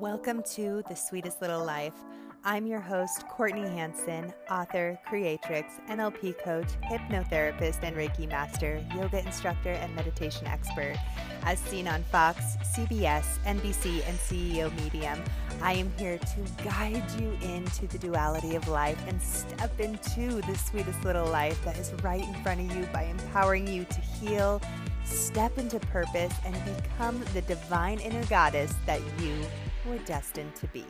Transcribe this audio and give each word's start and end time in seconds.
Welcome 0.00 0.44
to 0.54 0.84
The 0.88 0.94
Sweetest 0.94 1.42
Little 1.42 1.64
Life. 1.64 1.94
I'm 2.44 2.68
your 2.68 2.78
host, 2.78 3.26
Courtney 3.26 3.62
Hanson, 3.62 4.32
author, 4.48 4.96
creatrix, 5.04 5.80
NLP 5.90 6.38
coach, 6.38 6.68
hypnotherapist, 6.88 7.82
and 7.82 7.96
Reiki 7.96 8.28
master, 8.28 8.80
yoga 8.94 9.18
instructor, 9.26 9.72
and 9.72 9.92
meditation 9.96 10.46
expert. 10.46 10.94
As 11.42 11.58
seen 11.58 11.88
on 11.88 12.04
Fox, 12.04 12.56
CBS, 12.76 13.24
NBC, 13.44 14.06
and 14.08 14.16
CEO 14.18 14.72
Medium, 14.84 15.20
I 15.60 15.72
am 15.72 15.90
here 15.98 16.16
to 16.16 16.62
guide 16.62 17.02
you 17.18 17.36
into 17.42 17.88
the 17.88 17.98
duality 17.98 18.54
of 18.54 18.68
life 18.68 19.02
and 19.08 19.20
step 19.20 19.80
into 19.80 20.40
the 20.42 20.56
sweetest 20.56 21.02
little 21.02 21.26
life 21.26 21.60
that 21.64 21.76
is 21.76 21.92
right 22.04 22.22
in 22.22 22.34
front 22.44 22.60
of 22.60 22.76
you 22.76 22.86
by 22.92 23.02
empowering 23.02 23.66
you 23.66 23.84
to 23.86 24.00
heal, 24.00 24.62
step 25.04 25.58
into 25.58 25.80
purpose, 25.80 26.34
and 26.44 26.54
become 26.76 27.20
the 27.34 27.42
divine 27.42 27.98
inner 27.98 28.24
goddess 28.26 28.72
that 28.86 29.00
you 29.20 29.34
were 29.86 29.98
destined 29.98 30.54
to 30.56 30.66
be. 30.68 30.84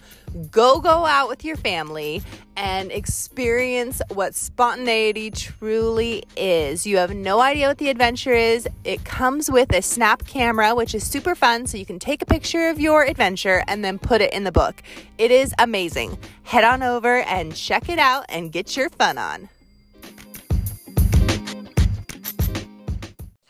go 0.50 0.78
go 0.78 1.06
out 1.06 1.26
with 1.26 1.42
your 1.42 1.56
family, 1.56 2.20
and 2.54 2.92
experience 2.92 4.02
what 4.12 4.34
spontaneity 4.34 5.30
truly 5.30 6.24
is. 6.36 6.86
You 6.86 6.98
have 6.98 7.14
no 7.14 7.40
idea 7.40 7.68
what 7.68 7.78
the 7.78 7.88
adventure 7.88 8.34
is. 8.34 8.68
It 8.84 9.02
comes 9.06 9.50
with 9.50 9.74
a 9.74 9.80
snap 9.80 10.26
camera, 10.26 10.74
which 10.74 10.94
is 10.94 11.02
super 11.02 11.34
fun, 11.34 11.66
so 11.66 11.78
you 11.78 11.86
can 11.86 11.98
take 11.98 12.20
a 12.20 12.26
picture 12.26 12.68
of 12.68 12.78
your 12.78 13.02
adventure 13.04 13.64
and 13.68 13.82
then 13.82 13.98
put 13.98 14.20
it 14.20 14.34
in 14.34 14.44
the 14.44 14.52
book. 14.52 14.82
It 15.16 15.30
is 15.30 15.54
amazing. 15.58 16.18
Head 16.42 16.64
on 16.64 16.82
over 16.82 17.22
and 17.22 17.56
check 17.56 17.88
it 17.88 17.98
out 17.98 18.26
and 18.28 18.52
get 18.52 18.76
your 18.76 18.90
fun 18.90 19.16
on. 19.16 19.48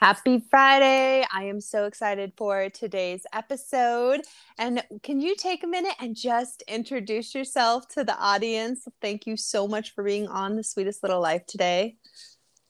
Happy 0.00 0.42
Friday. 0.48 1.26
I 1.30 1.44
am 1.44 1.60
so 1.60 1.84
excited 1.84 2.32
for 2.34 2.70
today's 2.70 3.26
episode. 3.34 4.22
And 4.56 4.82
can 5.02 5.20
you 5.20 5.36
take 5.36 5.62
a 5.62 5.66
minute 5.66 5.92
and 6.00 6.16
just 6.16 6.62
introduce 6.66 7.34
yourself 7.34 7.86
to 7.88 8.02
the 8.02 8.16
audience? 8.18 8.88
Thank 9.02 9.26
you 9.26 9.36
so 9.36 9.68
much 9.68 9.94
for 9.94 10.02
being 10.02 10.26
on 10.26 10.56
The 10.56 10.64
Sweetest 10.64 11.02
Little 11.02 11.20
Life 11.20 11.44
today. 11.44 11.98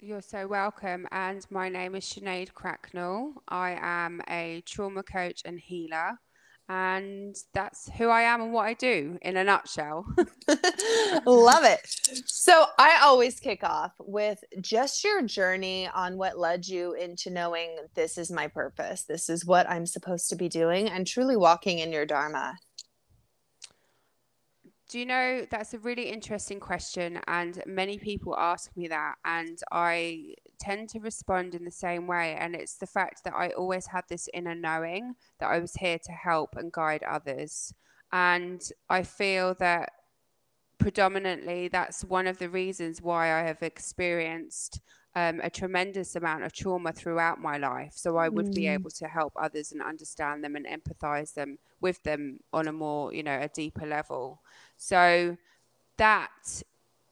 You're 0.01 0.23
so 0.23 0.49
welcome. 0.49 1.07
And 1.13 1.47
my 1.53 1.69
name 1.69 1.95
is 1.95 2.05
Sinead 2.05 2.53
Cracknell. 2.53 3.35
I 3.47 3.79
am 3.81 4.21
a 4.29 4.65
trauma 4.67 5.05
coach 5.05 5.43
and 5.45 5.61
healer 5.61 6.19
and 6.71 7.35
that's 7.53 7.91
who 7.99 8.09
I 8.11 8.23
am 8.23 8.41
and 8.41 8.53
what 8.53 8.67
I 8.67 8.75
do 8.75 9.19
in 9.23 9.37
a 9.37 9.43
nutshell. 9.43 10.07
Love 11.27 11.65
it. 11.65 11.81
So, 12.27 12.67
I 12.79 13.01
always 13.03 13.41
kick 13.41 13.65
off 13.65 13.91
with 13.99 14.45
just 14.61 15.03
your 15.03 15.23
journey 15.23 15.89
on 15.93 16.17
what 16.17 16.39
led 16.39 16.69
you 16.69 16.93
into 16.93 17.29
knowing 17.29 17.77
this 17.97 18.17
is 18.17 18.31
my 18.31 18.47
purpose, 18.47 19.03
this 19.03 19.29
is 19.29 19.45
what 19.45 19.69
I'm 19.69 19.85
supposed 19.85 20.29
to 20.31 20.37
be 20.37 20.49
doing, 20.49 20.89
and 20.89 21.05
truly 21.05 21.37
walking 21.37 21.81
in 21.81 21.91
your 21.91 22.07
Dharma. 22.07 22.55
Do 24.89 25.01
you 25.01 25.07
know 25.07 25.47
that's 25.51 25.75
a 25.75 25.79
really 25.81 26.09
interesting 26.09 26.61
question, 26.61 27.19
and 27.27 27.61
many 27.67 27.99
people 27.99 28.37
ask 28.39 28.71
me 28.77 28.87
that, 28.87 29.17
and 29.25 29.59
I 29.73 30.35
tend 30.61 30.89
to 30.91 31.01
respond 31.01 31.55
in 31.55 31.65
the 31.65 31.71
same 31.71 32.07
way. 32.07 32.37
And 32.39 32.55
it's 32.55 32.77
the 32.77 32.87
fact 32.87 33.25
that 33.25 33.35
I 33.35 33.51
always 33.51 33.87
had 33.87 34.05
this 34.09 34.29
inner 34.35 34.55
knowing 34.55 35.15
that 35.39 35.51
I 35.51 35.59
was 35.59 35.75
here 35.75 35.99
to 35.99 36.13
help 36.13 36.57
and 36.57 36.71
guide 36.73 37.03
others. 37.03 37.73
And 38.13 38.63
I 38.89 39.03
feel 39.03 39.55
that 39.55 39.91
predominantly 40.79 41.69
that's 41.69 42.05
one 42.05 42.27
of 42.27 42.39
the 42.39 42.49
reasons 42.49 43.03
why 43.03 43.33
I 43.33 43.43
have 43.43 43.63
experienced 43.63 44.81
um, 45.15 45.41
a 45.43 45.51
tremendous 45.51 46.15
amount 46.15 46.45
of 46.45 46.53
trauma 46.53 46.93
throughout 46.93 47.41
my 47.41 47.59
life. 47.59 47.93
So 47.95 48.17
I 48.17 48.29
would 48.29 48.47
mm. 48.47 48.55
be 48.55 48.69
able 48.69 48.91
to 48.91 49.07
help 49.07 49.33
others 49.37 49.73
and 49.73 49.83
understand 49.83 50.45
them 50.45 50.57
and 50.57 50.67
empathize 50.67 51.35
them 51.35 51.59
with 51.81 52.03
them 52.05 52.41
on 52.53 52.69
a 52.69 52.73
more, 52.73 53.13
you 53.13 53.23
know, 53.23 53.39
a 53.41 53.49
deeper 53.49 53.87
level. 53.87 54.41
So 54.77 55.37
that 55.97 56.63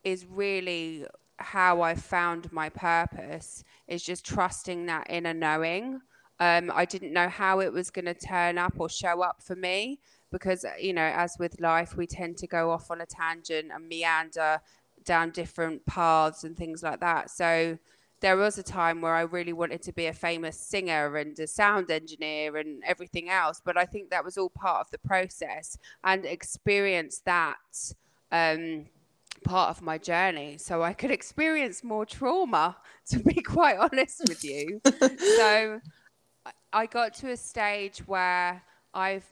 is 0.05 0.27
really 0.27 1.07
how 1.39 1.83
I 1.83 1.95
found 1.95 2.53
my 2.53 2.69
purpose 2.69 3.65
is 3.87 4.03
just 4.03 4.25
trusting 4.25 4.87
that 4.87 5.07
inner 5.09 5.35
knowing. 5.35 6.01
Um, 6.41 6.71
I 6.75 6.85
didn't 6.85 7.13
know 7.13 7.29
how 7.29 7.61
it 7.61 7.73
was 7.73 7.91
going 7.91 8.05
to 8.05 8.15
turn 8.15 8.59
up 8.59 8.75
or 8.79 8.89
show 8.89 9.23
up 9.23 9.43
for 9.43 9.57
me 9.57 9.99
because, 10.31 10.65
you 10.81 10.93
know, 10.93 11.03
as 11.03 11.37
with 11.39 11.61
life, 11.61 11.97
we 11.97 12.07
tend 12.07 12.37
to 12.39 12.47
go 12.47 12.71
off 12.71 12.91
on 12.91 13.01
a 13.01 13.07
tangent 13.07 13.71
and 13.73 13.89
meander 13.89 14.61
down 15.05 15.31
different 15.31 15.85
paths 15.87 16.45
and 16.45 16.57
things 16.57 16.83
like 16.83 17.01
that. 17.01 17.31
So 17.31 17.79
there 18.21 18.37
was 18.37 18.59
a 18.59 18.63
time 18.63 19.01
where 19.01 19.15
I 19.15 19.23
really 19.23 19.53
wanted 19.53 19.83
to 19.83 19.93
be 19.93 20.07
a 20.07 20.13
famous 20.13 20.59
singer 20.59 21.17
and 21.17 21.39
a 21.39 21.47
sound 21.47 21.91
engineer 21.91 22.57
and 22.57 22.83
everything 22.85 23.31
else. 23.31 23.61
But 23.65 23.77
I 23.77 23.85
think 23.85 24.11
that 24.11 24.25
was 24.25 24.37
all 24.37 24.51
part 24.51 24.81
of 24.81 24.91
the 24.91 24.99
process 24.99 25.79
and 26.05 26.25
experience 26.25 27.21
that 27.25 27.57
um, 28.33 28.87
part 29.39 29.71
of 29.71 29.83
my 29.83 29.99
journey 29.99 30.59
so 30.59 30.83
I 30.83 30.93
could 30.93 31.11
experience 31.11 31.83
more 31.85 32.05
trauma, 32.07 32.77
to 33.11 33.19
be 33.21 33.41
quite 33.43 33.79
honest 33.79 34.23
with 34.29 34.45
you. 34.45 34.81
so 35.37 35.81
I 36.73 36.87
got 36.87 37.15
to 37.15 37.31
a 37.31 37.37
stage 37.37 38.01
where 38.01 38.63
I've 38.95 39.27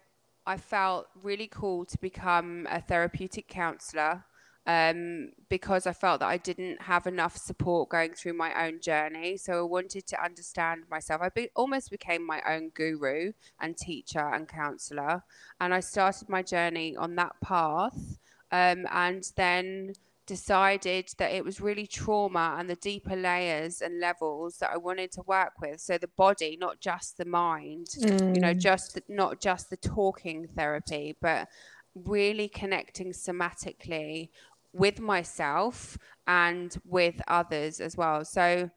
I 0.49 0.57
felt 0.57 1.09
really 1.25 1.49
cool 1.49 1.85
to 1.87 1.99
become 1.99 2.69
a 2.71 2.81
therapeutic 2.81 3.49
counselor 3.49 4.25
um, 4.67 5.31
because 5.49 5.87
I 5.87 5.93
felt 5.93 6.21
that 6.21 6.29
I 6.29 6.39
didn't 6.39 6.83
have 6.83 7.07
enough 7.07 7.37
support 7.37 7.89
going 7.89 8.15
through 8.15 8.35
my 8.35 8.67
own 8.67 8.81
journey. 8.81 9.37
So 9.37 9.59
I 9.61 9.63
wanted 9.63 10.07
to 10.09 10.25
understand 10.25 10.85
myself. 10.91 11.21
I 11.23 11.29
be- 11.29 11.51
almost 11.55 11.91
became 11.91 12.27
my 12.27 12.43
own 12.49 12.71
guru 12.71 13.33
and 13.61 13.77
teacher 13.77 14.29
and 14.35 14.49
counselor. 14.49 15.23
And 15.61 15.73
I 15.73 15.81
started 15.81 16.29
my 16.29 16.43
journey 16.43 16.97
on 16.97 17.15
that 17.15 17.41
path. 17.41 18.19
Um, 18.53 18.87
and 18.93 19.29
then 19.37 19.95
decided 20.27 21.09
that 21.19 21.33
it 21.33 21.45
was 21.45 21.61
really 21.61 21.87
trauma 21.87 22.57
and 22.59 22.69
the 22.69 22.77
deeper 22.77 23.17
layers 23.17 23.81
and 23.81 24.01
levels 24.01 24.59
that 24.59 24.71
I 24.73 24.77
wanted 24.77 25.13
to 25.13 25.23
work 25.23 25.53
with. 25.61 25.81
So 25.81 25.99
the 25.99 26.09
body, 26.09 26.57
not 26.61 26.81
just 26.81 27.17
the 27.17 27.25
mind, 27.25 27.87
mm. 27.99 28.35
you 28.35 28.41
know, 28.41 28.53
mm. 28.53 28.61
just 28.61 28.99
not 29.09 29.41
just 29.41 29.71
the 29.71 29.77
talking 29.77 30.49
therapy, 30.55 31.17
but 31.21 31.49
really 31.95 32.49
connecting 32.49 33.13
somatically 33.13 34.29
with 34.73 35.01
myself 35.01 35.97
and 36.27 36.77
with 36.85 37.23
others 37.29 37.81
as 37.81 37.97
well. 37.97 38.25
So 38.25 38.71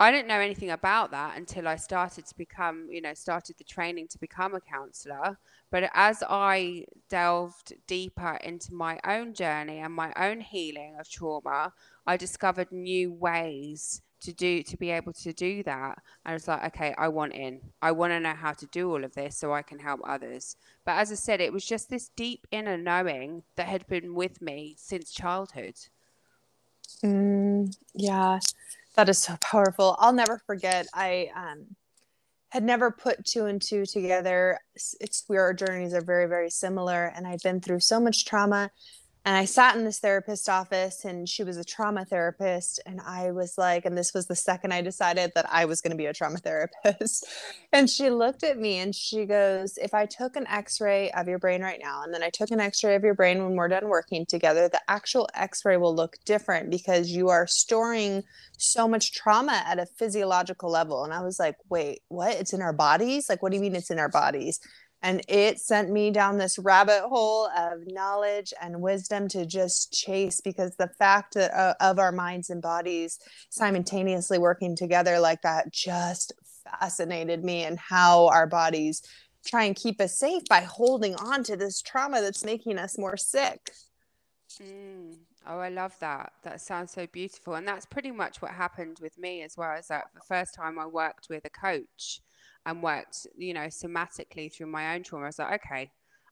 I 0.00 0.10
didn't 0.10 0.28
know 0.28 0.40
anything 0.40 0.70
about 0.70 1.10
that 1.10 1.36
until 1.36 1.68
I 1.68 1.76
started 1.76 2.24
to 2.24 2.34
become, 2.34 2.88
you 2.90 3.02
know, 3.02 3.12
started 3.12 3.58
the 3.58 3.64
training 3.64 4.08
to 4.08 4.18
become 4.18 4.54
a 4.54 4.60
counselor. 4.60 5.36
But 5.70 5.90
as 5.92 6.22
I 6.26 6.86
delved 7.10 7.74
deeper 7.86 8.38
into 8.42 8.72
my 8.72 8.98
own 9.06 9.34
journey 9.34 9.78
and 9.78 9.92
my 9.92 10.14
own 10.16 10.40
healing 10.40 10.96
of 10.98 11.10
trauma, 11.10 11.74
I 12.06 12.16
discovered 12.16 12.72
new 12.72 13.12
ways 13.12 14.00
to 14.22 14.32
do 14.32 14.62
to 14.62 14.76
be 14.78 14.90
able 14.90 15.12
to 15.12 15.34
do 15.34 15.62
that. 15.64 15.98
And 16.24 16.34
it's 16.34 16.48
like 16.48 16.64
okay 16.68 16.94
i 16.96 17.08
want 17.08 17.34
in. 17.34 17.60
I 17.82 17.92
want 17.92 18.12
to 18.12 18.20
know 18.20 18.34
how 18.34 18.52
to 18.52 18.66
do 18.66 18.90
all 18.90 19.04
of 19.04 19.14
this 19.14 19.36
so 19.36 19.52
i 19.52 19.60
can 19.60 19.80
help 19.80 20.00
others. 20.04 20.56
But 20.86 20.92
as 20.92 21.12
i 21.12 21.14
said 21.14 21.42
it 21.42 21.52
was 21.52 21.66
just 21.66 21.90
this 21.90 22.08
deep 22.16 22.46
inner 22.50 22.78
knowing 22.78 23.42
that 23.56 23.66
had 23.68 23.86
been 23.86 24.14
with 24.14 24.40
me 24.40 24.76
since 24.78 25.12
childhood. 25.12 25.76
Mm, 27.02 27.74
yeah 27.94 28.38
that 28.96 29.08
is 29.08 29.18
so 29.18 29.36
powerful. 29.40 29.96
I'll 29.98 30.12
never 30.12 30.40
forget 30.46 30.86
i 30.94 31.30
um, 31.34 31.76
had 32.50 32.64
never 32.64 32.90
put 32.90 33.24
two 33.24 33.46
and 33.46 33.62
two 33.62 33.86
together. 33.86 34.58
It's 35.00 35.24
where 35.28 35.42
our 35.42 35.54
journeys 35.54 35.94
are 35.94 36.00
very 36.00 36.26
very 36.26 36.50
similar 36.50 37.12
and 37.14 37.26
i've 37.26 37.42
been 37.42 37.60
through 37.60 37.80
so 37.80 38.00
much 38.00 38.24
trauma 38.24 38.70
and 39.24 39.36
I 39.36 39.44
sat 39.44 39.76
in 39.76 39.84
this 39.84 39.98
therapist 39.98 40.48
office 40.48 41.04
and 41.04 41.28
she 41.28 41.44
was 41.44 41.58
a 41.58 41.64
trauma 41.64 42.06
therapist 42.06 42.80
and 42.86 43.00
I 43.06 43.32
was 43.32 43.58
like 43.58 43.84
and 43.84 43.96
this 43.96 44.14
was 44.14 44.26
the 44.26 44.34
second 44.34 44.72
I 44.72 44.80
decided 44.80 45.32
that 45.34 45.46
I 45.50 45.66
was 45.66 45.82
going 45.82 45.90
to 45.90 45.96
be 45.96 46.06
a 46.06 46.12
trauma 46.14 46.38
therapist. 46.44 47.26
And 47.72 47.88
she 47.88 48.08
looked 48.08 48.42
at 48.42 48.58
me 48.58 48.78
and 48.78 48.94
she 48.94 49.26
goes 49.26 49.76
if 49.76 49.92
I 49.92 50.06
took 50.06 50.36
an 50.36 50.46
x-ray 50.46 51.10
of 51.10 51.28
your 51.28 51.38
brain 51.38 51.60
right 51.60 51.80
now 51.82 52.02
and 52.02 52.14
then 52.14 52.22
I 52.22 52.30
took 52.30 52.50
an 52.50 52.60
x-ray 52.60 52.94
of 52.94 53.04
your 53.04 53.14
brain 53.14 53.44
when 53.44 53.56
we're 53.56 53.68
done 53.68 53.88
working 53.88 54.24
together 54.24 54.68
the 54.68 54.80
actual 54.88 55.28
x-ray 55.34 55.76
will 55.76 55.94
look 55.94 56.16
different 56.24 56.70
because 56.70 57.10
you 57.10 57.28
are 57.28 57.46
storing 57.46 58.24
so 58.56 58.88
much 58.88 59.12
trauma 59.12 59.62
at 59.66 59.78
a 59.78 59.86
physiological 59.86 60.70
level. 60.70 61.04
And 61.04 61.12
I 61.12 61.20
was 61.20 61.38
like 61.38 61.56
wait 61.68 62.00
what? 62.08 62.36
It's 62.36 62.54
in 62.54 62.62
our 62.62 62.72
bodies? 62.72 63.28
Like 63.28 63.42
what 63.42 63.50
do 63.50 63.56
you 63.56 63.62
mean 63.62 63.76
it's 63.76 63.90
in 63.90 63.98
our 63.98 64.08
bodies 64.08 64.60
and 65.02 65.22
it 65.28 65.58
sent 65.58 65.90
me 65.90 66.10
down 66.10 66.36
this 66.36 66.58
rabbit 66.58 67.02
hole 67.08 67.48
of 67.56 67.86
knowledge 67.86 68.52
and 68.60 68.80
wisdom 68.80 69.28
to 69.28 69.46
just 69.46 69.92
chase 69.92 70.40
because 70.40 70.76
the 70.76 70.88
fact 70.98 71.34
that, 71.34 71.52
uh, 71.54 71.74
of 71.80 71.98
our 71.98 72.12
minds 72.12 72.50
and 72.50 72.60
bodies 72.60 73.18
simultaneously 73.48 74.38
working 74.38 74.76
together 74.76 75.18
like 75.18 75.42
that 75.42 75.72
just 75.72 76.32
fascinated 76.80 77.44
me 77.44 77.64
and 77.64 77.78
how 77.78 78.28
our 78.28 78.46
bodies 78.46 79.02
try 79.44 79.64
and 79.64 79.76
keep 79.76 80.00
us 80.00 80.18
safe 80.18 80.42
by 80.48 80.60
holding 80.60 81.14
on 81.16 81.42
to 81.44 81.56
this 81.56 81.80
trauma 81.80 82.20
that's 82.20 82.44
making 82.44 82.78
us 82.78 82.98
more 82.98 83.16
sick. 83.16 83.72
Mm. 84.62 85.16
Oh, 85.46 85.58
I 85.58 85.70
love 85.70 85.94
that. 86.00 86.32
That 86.42 86.60
sounds 86.60 86.92
so 86.92 87.06
beautiful. 87.06 87.54
And 87.54 87.66
that's 87.66 87.86
pretty 87.86 88.10
much 88.10 88.42
what 88.42 88.50
happened 88.50 88.98
with 89.00 89.16
me 89.18 89.42
as 89.42 89.56
well. 89.56 89.76
Is 89.78 89.88
that 89.88 90.04
the 90.14 90.20
first 90.28 90.54
time 90.54 90.78
I 90.78 90.86
worked 90.86 91.28
with 91.30 91.44
a 91.46 91.50
coach, 91.50 92.20
and 92.70 92.82
worked, 92.82 93.26
you 93.36 93.52
know, 93.52 93.66
somatically 93.66 94.52
through 94.52 94.68
my 94.68 94.94
own 94.94 95.02
trauma. 95.02 95.24
I 95.24 95.28
was 95.28 95.38
like, 95.38 95.64
okay, 95.64 95.90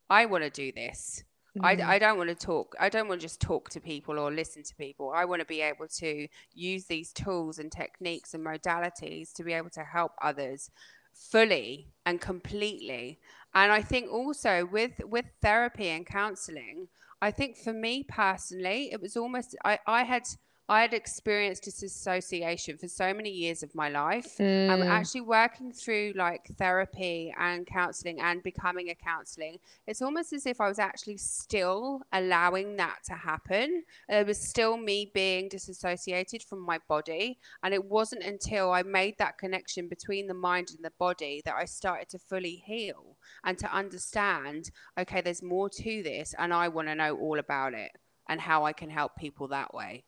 I 0.09 0.25
want 0.25 0.43
to 0.43 0.49
do 0.49 0.71
this. 0.71 1.23
Mm-hmm. 1.57 1.81
I, 1.81 1.95
I 1.95 1.99
don't 1.99 2.17
want 2.17 2.29
to 2.29 2.35
talk. 2.35 2.75
I 2.79 2.89
don't 2.89 3.07
want 3.07 3.21
to 3.21 3.25
just 3.25 3.41
talk 3.41 3.69
to 3.71 3.79
people 3.79 4.17
or 4.17 4.31
listen 4.31 4.63
to 4.63 4.75
people. 4.75 5.11
I 5.13 5.25
want 5.25 5.41
to 5.41 5.45
be 5.45 5.61
able 5.61 5.87
to 5.97 6.27
use 6.53 6.85
these 6.85 7.11
tools 7.11 7.59
and 7.59 7.71
techniques 7.71 8.33
and 8.33 8.45
modalities 8.45 9.33
to 9.33 9.43
be 9.43 9.53
able 9.53 9.69
to 9.71 9.83
help 9.83 10.13
others 10.21 10.69
fully 11.13 11.87
and 12.05 12.21
completely. 12.21 13.19
And 13.53 13.71
I 13.71 13.81
think 13.81 14.11
also 14.11 14.67
with 14.71 15.01
with 15.03 15.25
therapy 15.41 15.89
and 15.89 16.05
counseling, 16.05 16.87
I 17.21 17.31
think 17.31 17.57
for 17.57 17.73
me 17.73 18.05
personally, 18.07 18.89
it 18.91 19.01
was 19.01 19.17
almost 19.17 19.55
I, 19.65 19.79
I 19.87 20.03
had 20.03 20.23
I 20.69 20.81
had 20.81 20.93
experienced 20.93 21.63
disassociation 21.63 22.77
for 22.77 22.87
so 22.87 23.11
many 23.11 23.31
years 23.31 23.63
of 23.63 23.73
my 23.73 23.89
life. 23.89 24.37
Mm. 24.37 24.69
I'm 24.69 24.83
actually 24.83 25.21
working 25.21 25.71
through 25.71 26.13
like 26.15 26.45
therapy 26.59 27.33
and 27.39 27.65
counseling 27.65 28.19
and 28.21 28.43
becoming 28.43 28.91
a 28.91 28.95
counseling. 28.95 29.57
It's 29.87 30.03
almost 30.03 30.31
as 30.31 30.45
if 30.45 30.61
I 30.61 30.67
was 30.67 30.77
actually 30.77 31.17
still 31.17 32.01
allowing 32.13 32.77
that 32.77 32.99
to 33.05 33.15
happen. 33.15 33.83
It 34.07 34.27
was 34.27 34.39
still 34.39 34.77
me 34.77 35.09
being 35.11 35.49
disassociated 35.49 36.43
from 36.43 36.59
my 36.59 36.77
body. 36.87 37.39
And 37.63 37.73
it 37.73 37.85
wasn't 37.85 38.21
until 38.21 38.71
I 38.71 38.83
made 38.83 39.17
that 39.17 39.39
connection 39.39 39.87
between 39.87 40.27
the 40.27 40.35
mind 40.35 40.69
and 40.69 40.85
the 40.85 40.93
body 40.99 41.41
that 41.45 41.55
I 41.55 41.65
started 41.65 42.09
to 42.09 42.19
fully 42.19 42.61
heal 42.63 43.17
and 43.43 43.57
to 43.57 43.73
understand 43.73 44.69
okay, 44.99 45.21
there's 45.21 45.41
more 45.41 45.69
to 45.69 46.03
this, 46.03 46.35
and 46.37 46.53
I 46.53 46.67
want 46.67 46.89
to 46.89 46.95
know 46.95 47.15
all 47.17 47.39
about 47.39 47.73
it 47.73 47.91
and 48.27 48.39
how 48.39 48.65
I 48.65 48.73
can 48.73 48.91
help 48.91 49.15
people 49.15 49.47
that 49.47 49.73
way. 49.73 50.03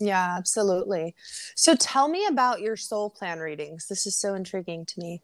Yeah, 0.00 0.34
absolutely. 0.36 1.14
So 1.54 1.74
tell 1.76 2.08
me 2.08 2.26
about 2.26 2.60
your 2.60 2.76
soul 2.76 3.10
plan 3.10 3.38
readings. 3.38 3.86
This 3.86 4.06
is 4.06 4.16
so 4.16 4.34
intriguing 4.34 4.84
to 4.86 5.00
me. 5.00 5.22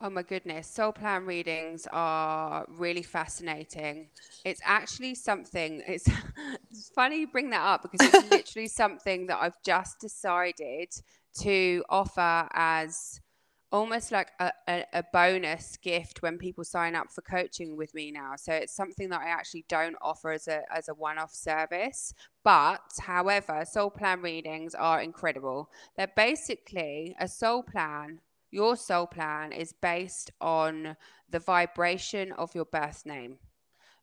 Oh 0.00 0.10
my 0.10 0.22
goodness. 0.22 0.68
Soul 0.68 0.92
plan 0.92 1.24
readings 1.24 1.88
are 1.90 2.66
really 2.68 3.02
fascinating. 3.02 4.08
It's 4.44 4.60
actually 4.62 5.14
something, 5.14 5.82
it's, 5.86 6.06
it's 6.70 6.90
funny 6.94 7.20
you 7.20 7.26
bring 7.28 7.50
that 7.50 7.62
up 7.62 7.82
because 7.82 8.02
it's 8.02 8.22
literally 8.30 8.68
something 8.68 9.26
that 9.26 9.38
I've 9.40 9.60
just 9.64 9.98
decided 9.98 10.90
to 11.40 11.82
offer 11.88 12.46
as 12.52 13.20
almost 13.76 14.10
like 14.10 14.28
a, 14.40 14.50
a, 14.68 14.84
a, 14.94 15.04
bonus 15.12 15.76
gift 15.76 16.22
when 16.22 16.38
people 16.38 16.64
sign 16.64 16.96
up 16.96 17.12
for 17.12 17.20
coaching 17.20 17.76
with 17.76 17.94
me 17.94 18.10
now. 18.10 18.32
So 18.36 18.52
it's 18.52 18.74
something 18.74 19.10
that 19.10 19.20
I 19.20 19.28
actually 19.28 19.66
don't 19.68 19.96
offer 20.00 20.30
as 20.30 20.48
a 20.48 20.62
as 20.74 20.88
a 20.88 20.94
one-off 20.94 21.34
service. 21.34 22.14
But 22.42 22.80
however, 23.00 23.64
soul 23.64 23.90
plan 23.90 24.22
readings 24.22 24.74
are 24.74 25.02
incredible. 25.02 25.70
They're 25.96 26.12
basically 26.16 27.14
a 27.20 27.28
soul 27.28 27.62
plan. 27.62 28.20
Your 28.50 28.76
soul 28.76 29.06
plan 29.06 29.52
is 29.52 29.74
based 29.74 30.30
on 30.40 30.96
the 31.28 31.40
vibration 31.40 32.32
of 32.32 32.54
your 32.54 32.64
birth 32.64 33.04
name. 33.04 33.38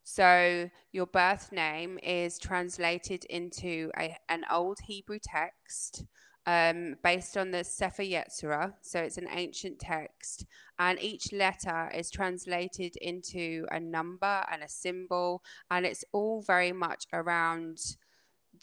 So 0.04 0.70
your 0.92 1.06
birth 1.06 1.50
name 1.50 1.98
is 2.02 2.38
translated 2.38 3.24
into 3.24 3.90
a, 3.98 4.16
an 4.28 4.44
old 4.50 4.78
Hebrew 4.86 5.18
text 5.20 6.04
um, 6.46 6.96
based 7.02 7.36
on 7.36 7.50
the 7.50 7.64
Sefer 7.64 8.02
Yetzirah. 8.02 8.74
So 8.82 9.00
it's 9.00 9.18
an 9.18 9.28
ancient 9.30 9.78
text, 9.78 10.46
and 10.78 11.00
each 11.00 11.32
letter 11.32 11.90
is 11.94 12.10
translated 12.10 12.96
into 12.96 13.66
a 13.70 13.80
number 13.80 14.44
and 14.50 14.62
a 14.62 14.68
symbol, 14.68 15.42
and 15.70 15.86
it's 15.86 16.04
all 16.12 16.42
very 16.42 16.72
much 16.72 17.06
around 17.12 17.78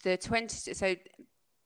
the 0.02 0.16
20. 0.16 0.74
So 0.74 0.96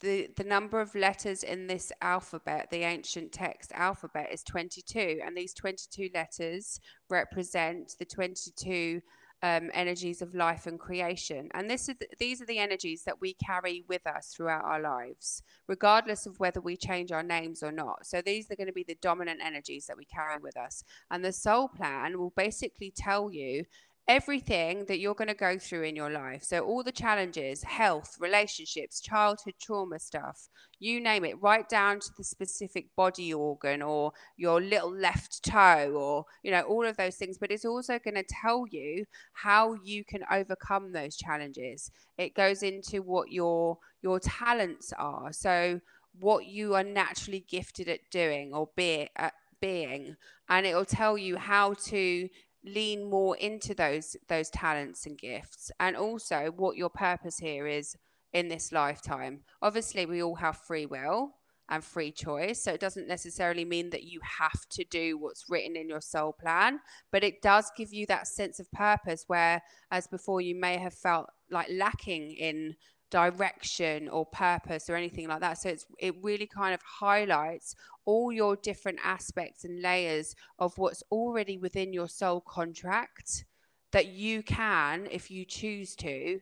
the, 0.01 0.29
the 0.37 0.45
number 0.45 0.81
of 0.81 0.95
letters 0.95 1.43
in 1.43 1.67
this 1.67 1.91
alphabet, 2.03 2.69
the 2.71 2.83
ancient 2.83 3.33
text 3.33 3.73
alphabet, 3.75 4.29
is 4.31 4.43
22, 4.43 5.21
and 5.25 5.37
these 5.37 5.55
22 5.55 6.11
letters 6.15 6.81
represent 7.09 7.95
the 7.99 8.05
22 8.05 9.01
um, 9.43 9.71
energies 9.75 10.23
of 10.23 10.35
life 10.35 10.67
and 10.67 10.79
creation. 10.79 11.49
And 11.55 11.71
this 11.71 11.89
is 11.89 11.97
the, 11.99 12.09
these 12.19 12.41
are 12.41 12.47
the 12.47 12.59
energies 12.59 13.05
that 13.05 13.21
we 13.21 13.35
carry 13.35 13.85
with 13.89 14.07
us 14.07 14.33
throughout 14.35 14.65
our 14.65 14.81
lives, 14.81 15.43
regardless 15.69 16.27
of 16.27 16.41
whether 16.41 16.61
we 16.61 16.77
change 16.77 17.13
our 17.13 17.23
names 17.23 17.63
or 17.63 17.73
not. 17.73 18.07
So 18.07 18.23
these 18.23 18.51
are 18.51 18.57
going 18.57 18.69
to 18.69 18.73
be 18.73 18.85
the 18.85 18.99
dominant 19.03 19.41
energies 19.45 19.87
that 19.87 19.97
we 19.97 20.05
carry 20.05 20.39
with 20.41 20.57
us. 20.57 20.83
And 21.11 21.25
the 21.25 21.33
soul 21.33 21.69
plan 21.69 22.19
will 22.19 22.33
basically 22.37 22.93
tell 22.97 23.31
you 23.31 23.65
everything 24.09 24.85
that 24.87 24.99
you're 25.01 25.15
going 25.15 25.29
to 25.29 25.35
go 25.35 25.59
through 25.59 25.83
in 25.83 25.97
your 25.97 26.11
life. 26.11 26.45
So, 26.45 26.61
all 26.61 26.83
the 26.83 26.93
challenges, 26.93 27.63
health, 27.65 28.17
relationships, 28.21 29.01
childhood 29.01 29.55
trauma 29.61 29.99
stuff, 29.99 30.49
you 30.79 31.01
name 31.01 31.25
it, 31.25 31.41
right 31.43 31.69
down 31.69 32.01
to 32.01 32.11
the 32.17 32.25
specific 32.25 32.95
body 32.97 33.33
organ 33.35 33.83
or 33.83 34.13
your 34.37 34.61
little 34.61 34.95
left 34.95 35.43
toe 35.45 35.93
or, 35.97 36.25
you 36.43 36.51
know, 36.51 36.63
all 36.63 36.87
of 36.87 36.97
those 36.97 37.17
things. 37.17 37.39
But 37.39 37.51
it's 37.51 37.65
also 37.65 37.99
going 37.99 38.15
to 38.15 38.25
tell 38.25 38.65
you 38.71 39.07
how 39.33 39.75
you 39.83 40.05
can 40.05 40.23
overcome 40.31 40.93
those 40.93 41.17
challenges. 41.17 41.91
It 42.19 42.35
goes 42.35 42.63
into 42.63 43.03
what 43.03 43.33
your 43.33 43.79
your 44.03 44.21
talents 44.21 44.93
are. 44.97 45.33
So, 45.33 45.81
what 46.19 46.47
you 46.47 46.75
are 46.75 46.85
naturally 46.85 47.45
gifted 47.49 47.89
at 47.89 48.01
doing 48.11 48.55
or 48.55 48.69
be 48.77 49.09
at 49.17 49.35
being 49.61 50.17
and 50.49 50.67
it 50.67 50.75
will 50.75 50.85
tell 50.85 51.19
you 51.19 51.37
how 51.37 51.75
to 51.75 52.29
lean 52.67 53.09
more 53.09 53.37
into 53.37 53.75
those 53.75 54.17
those 54.29 54.51
talents 54.51 55.07
and 55.07 55.19
gifts. 55.19 55.71
And 55.81 55.97
also 55.97 56.53
what 56.57 56.77
your 56.77 56.91
purpose 56.91 57.39
here 57.39 57.67
is 57.67 57.97
in 58.33 58.49
this 58.49 58.73
lifetime. 58.73 59.41
Obviously 59.63 60.07
we 60.07 60.23
all 60.23 60.35
have 60.37 60.59
free 60.59 60.87
will 60.87 61.35
and 61.69 61.83
free 61.83 62.13
choice. 62.13 62.63
So 62.63 62.73
it 62.73 62.81
doesn't 62.81 63.09
necessarily 63.09 63.65
mean 63.65 63.91
that 63.91 64.05
you 64.05 64.21
have 64.23 64.69
to 64.71 64.85
do 64.85 65.19
what's 65.19 65.47
written 65.49 65.77
in 65.77 65.89
your 65.89 66.01
soul 66.01 66.33
plan 66.33 66.81
but 67.11 67.25
it 67.25 67.43
does 67.43 67.71
give 67.77 67.93
you 67.93 68.07
that 68.07 68.27
sense 68.27 68.61
of 68.61 68.71
purpose 68.73 69.25
where 69.27 69.63
as 69.91 70.07
before 70.07 70.41
you 70.41 70.55
may 70.55 70.77
have 70.77 70.95
felt 70.95 71.29
like 71.51 71.69
lacking 71.71 72.33
in 72.33 72.77
direction 73.17 74.11
or 74.11 74.27
purpose 74.27 74.91
or 74.91 74.95
anything 74.95 75.27
like 75.27 75.41
that. 75.41 75.57
So 75.57 75.71
it's 75.71 75.87
it 75.99 76.15
really 76.23 76.47
kind 76.47 76.75
of 76.75 76.83
highlights 76.83 77.75
all 78.05 78.31
your 78.31 78.57
different 78.57 78.99
aspects 79.03 79.65
and 79.65 79.81
layers 79.81 80.35
of 80.59 80.77
what's 80.77 81.03
already 81.11 81.57
within 81.57 81.95
your 81.95 82.09
soul 82.09 82.43
contract 82.43 83.47
that 83.93 84.09
you 84.09 84.43
can, 84.43 85.09
if 85.11 85.31
you 85.31 85.47
choose 85.47 85.97
to, 85.97 86.41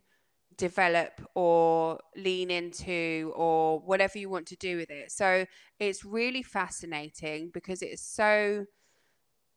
develop 0.57 1.13
or 1.37 2.01
lean 2.17 2.51
into 2.51 3.33
or 3.37 3.79
whatever 3.79 4.19
you 4.19 4.29
want 4.29 4.49
to 4.49 4.57
do 4.57 4.77
with 4.77 4.91
it. 4.91 5.13
So 5.13 5.47
it's 5.79 6.05
really 6.05 6.43
fascinating 6.43 7.51
because 7.55 7.83
it's 7.83 8.03
so 8.03 8.67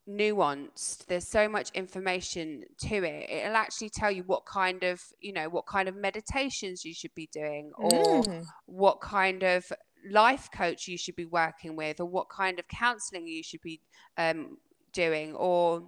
nuanced 0.07 1.05
there's 1.07 1.27
so 1.27 1.49
much 1.49 1.69
information 1.71 2.63
to 2.77 3.03
it 3.03 3.29
it'll 3.29 3.57
actually 3.57 3.89
tell 3.89 4.09
you 4.09 4.23
what 4.23 4.45
kind 4.45 4.83
of 4.83 5.01
you 5.19 5.33
know 5.33 5.49
what 5.49 5.65
kind 5.65 5.89
of 5.89 5.95
meditations 5.95 6.85
you 6.85 6.93
should 6.93 7.13
be 7.13 7.27
doing 7.33 7.71
or 7.77 8.23
mm. 8.23 8.45
what 8.65 9.01
kind 9.01 9.43
of 9.43 9.69
life 10.09 10.49
coach 10.53 10.87
you 10.87 10.97
should 10.97 11.15
be 11.15 11.25
working 11.25 11.75
with 11.75 11.99
or 11.99 12.05
what 12.05 12.29
kind 12.29 12.57
of 12.59 12.67
counseling 12.67 13.27
you 13.27 13.43
should 13.43 13.61
be 13.61 13.81
um, 14.17 14.57
doing 14.93 15.33
or 15.35 15.83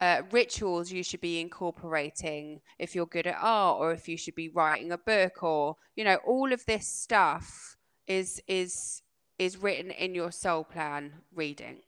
uh, 0.00 0.22
rituals 0.30 0.90
you 0.90 1.02
should 1.02 1.20
be 1.20 1.40
incorporating 1.40 2.60
if 2.78 2.94
you're 2.94 3.06
good 3.06 3.26
at 3.26 3.38
art 3.40 3.78
or 3.80 3.92
if 3.92 4.08
you 4.08 4.16
should 4.16 4.34
be 4.34 4.48
writing 4.48 4.92
a 4.92 4.98
book 4.98 5.42
or 5.42 5.76
you 5.94 6.04
know 6.04 6.16
all 6.26 6.52
of 6.52 6.64
this 6.66 6.86
stuff 6.86 7.76
is 8.06 8.42
is 8.46 9.02
is 9.38 9.56
written 9.56 9.90
in 9.90 10.14
your 10.14 10.30
soul 10.30 10.64
plan 10.64 11.12
reading 11.34 11.78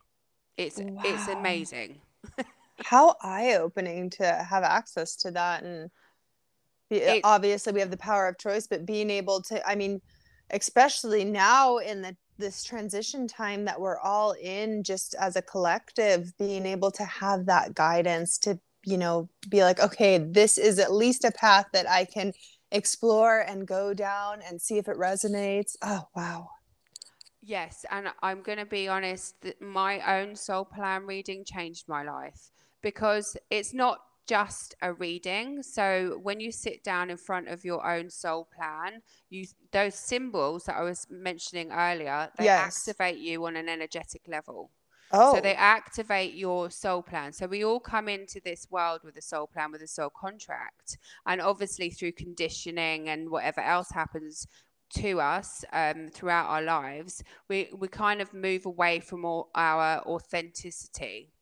it's 0.59 0.79
wow. 0.79 1.01
it's 1.05 1.29
amazing. 1.29 2.01
How 2.85 3.17
eye 3.23 3.55
opening 3.55 4.11
to 4.11 4.25
have 4.25 4.63
access 4.63 5.17
to 5.17 5.31
that 5.31 5.63
and 5.63 5.91
uh, 6.93 6.95
it, 6.95 7.21
obviously 7.25 7.73
we 7.73 7.81
have 7.81 7.91
the 7.91 7.97
power 7.97 8.29
of 8.29 8.39
choice 8.39 8.67
but 8.67 8.87
being 8.87 9.11
able 9.11 9.43
to 9.43 9.69
i 9.69 9.75
mean 9.75 10.01
especially 10.51 11.25
now 11.25 11.79
in 11.79 12.03
the 12.03 12.17
this 12.39 12.63
transition 12.63 13.27
time 13.27 13.65
that 13.65 13.81
we're 13.81 13.99
all 13.99 14.33
in 14.41 14.83
just 14.85 15.15
as 15.21 15.35
a 15.35 15.43
collective 15.43 16.33
being 16.39 16.65
able 16.65 16.91
to 16.91 17.05
have 17.05 17.47
that 17.47 17.75
guidance 17.75 18.39
to 18.39 18.59
you 18.85 18.97
know 18.97 19.29
be 19.49 19.63
like 19.63 19.81
okay 19.81 20.19
this 20.19 20.57
is 20.57 20.79
at 20.79 20.93
least 20.93 21.25
a 21.25 21.33
path 21.33 21.67
that 21.73 21.89
i 21.91 22.05
can 22.05 22.33
explore 22.71 23.41
and 23.41 23.67
go 23.67 23.93
down 23.93 24.41
and 24.49 24.63
see 24.63 24.79
if 24.79 24.89
it 24.89 24.97
resonates 24.97 25.77
oh 25.83 26.07
wow 26.15 26.49
yes 27.43 27.85
and 27.91 28.09
i'm 28.23 28.43
going 28.43 28.59
to 28.59 28.67
be 28.67 28.89
honest 28.89 29.35
my 29.61 30.21
own 30.21 30.35
soul 30.35 30.65
plan 30.65 31.07
reading 31.07 31.45
changed 31.45 31.89
my 31.89 32.03
life 32.03 32.51
because 32.83 33.37
it's 33.51 33.73
not 33.73 34.01
just 34.29 34.75
a 34.83 34.93
reading. 34.93 35.63
So 35.63 36.21
when 36.23 36.39
you 36.39 36.53
sit 36.53 36.85
down 36.85 37.11
in 37.11 37.17
front 37.17 37.49
of 37.49 37.65
your 37.65 37.85
own 37.91 38.11
soul 38.11 38.47
plan, 38.55 39.01
you 39.31 39.47
those 39.73 39.95
symbols 39.95 40.65
that 40.65 40.77
I 40.77 40.83
was 40.83 41.07
mentioning 41.11 41.73
earlier, 41.73 42.31
they 42.37 42.45
yes. 42.45 42.87
activate 42.89 43.19
you 43.19 43.45
on 43.47 43.57
an 43.57 43.69
energetic 43.69 44.23
level. 44.29 44.71
Oh. 45.11 45.35
So 45.35 45.41
they 45.41 45.55
oh. 45.55 45.59
activate 45.59 46.35
your 46.35 46.71
soul 46.71 47.03
plan. 47.03 47.33
So 47.33 47.47
we 47.47 47.65
all 47.65 47.81
come 47.81 48.09
into 48.09 48.41
this 48.45 48.67
world 48.71 49.01
with 49.03 49.17
a 49.17 49.23
soul 49.23 49.47
plan, 49.47 49.73
with 49.73 49.81
a 49.81 49.87
soul 49.87 50.11
contract. 50.11 50.99
And 51.27 51.41
obviously 51.41 51.89
through 51.89 52.13
conditioning 52.13 53.09
and 53.09 53.31
whatever 53.31 53.63
else 53.63 53.91
happens 53.91 54.47
to 54.95 55.21
us 55.21 55.65
um, 55.73 56.09
throughout 56.09 56.47
our 56.49 56.63
lives, 56.63 57.23
we, 57.49 57.69
we 57.77 57.89
kind 57.89 58.21
of 58.21 58.33
move 58.33 58.67
away 58.67 59.01
from 59.01 59.25
all 59.25 59.51
our 59.55 60.01
authenticity 60.07 61.33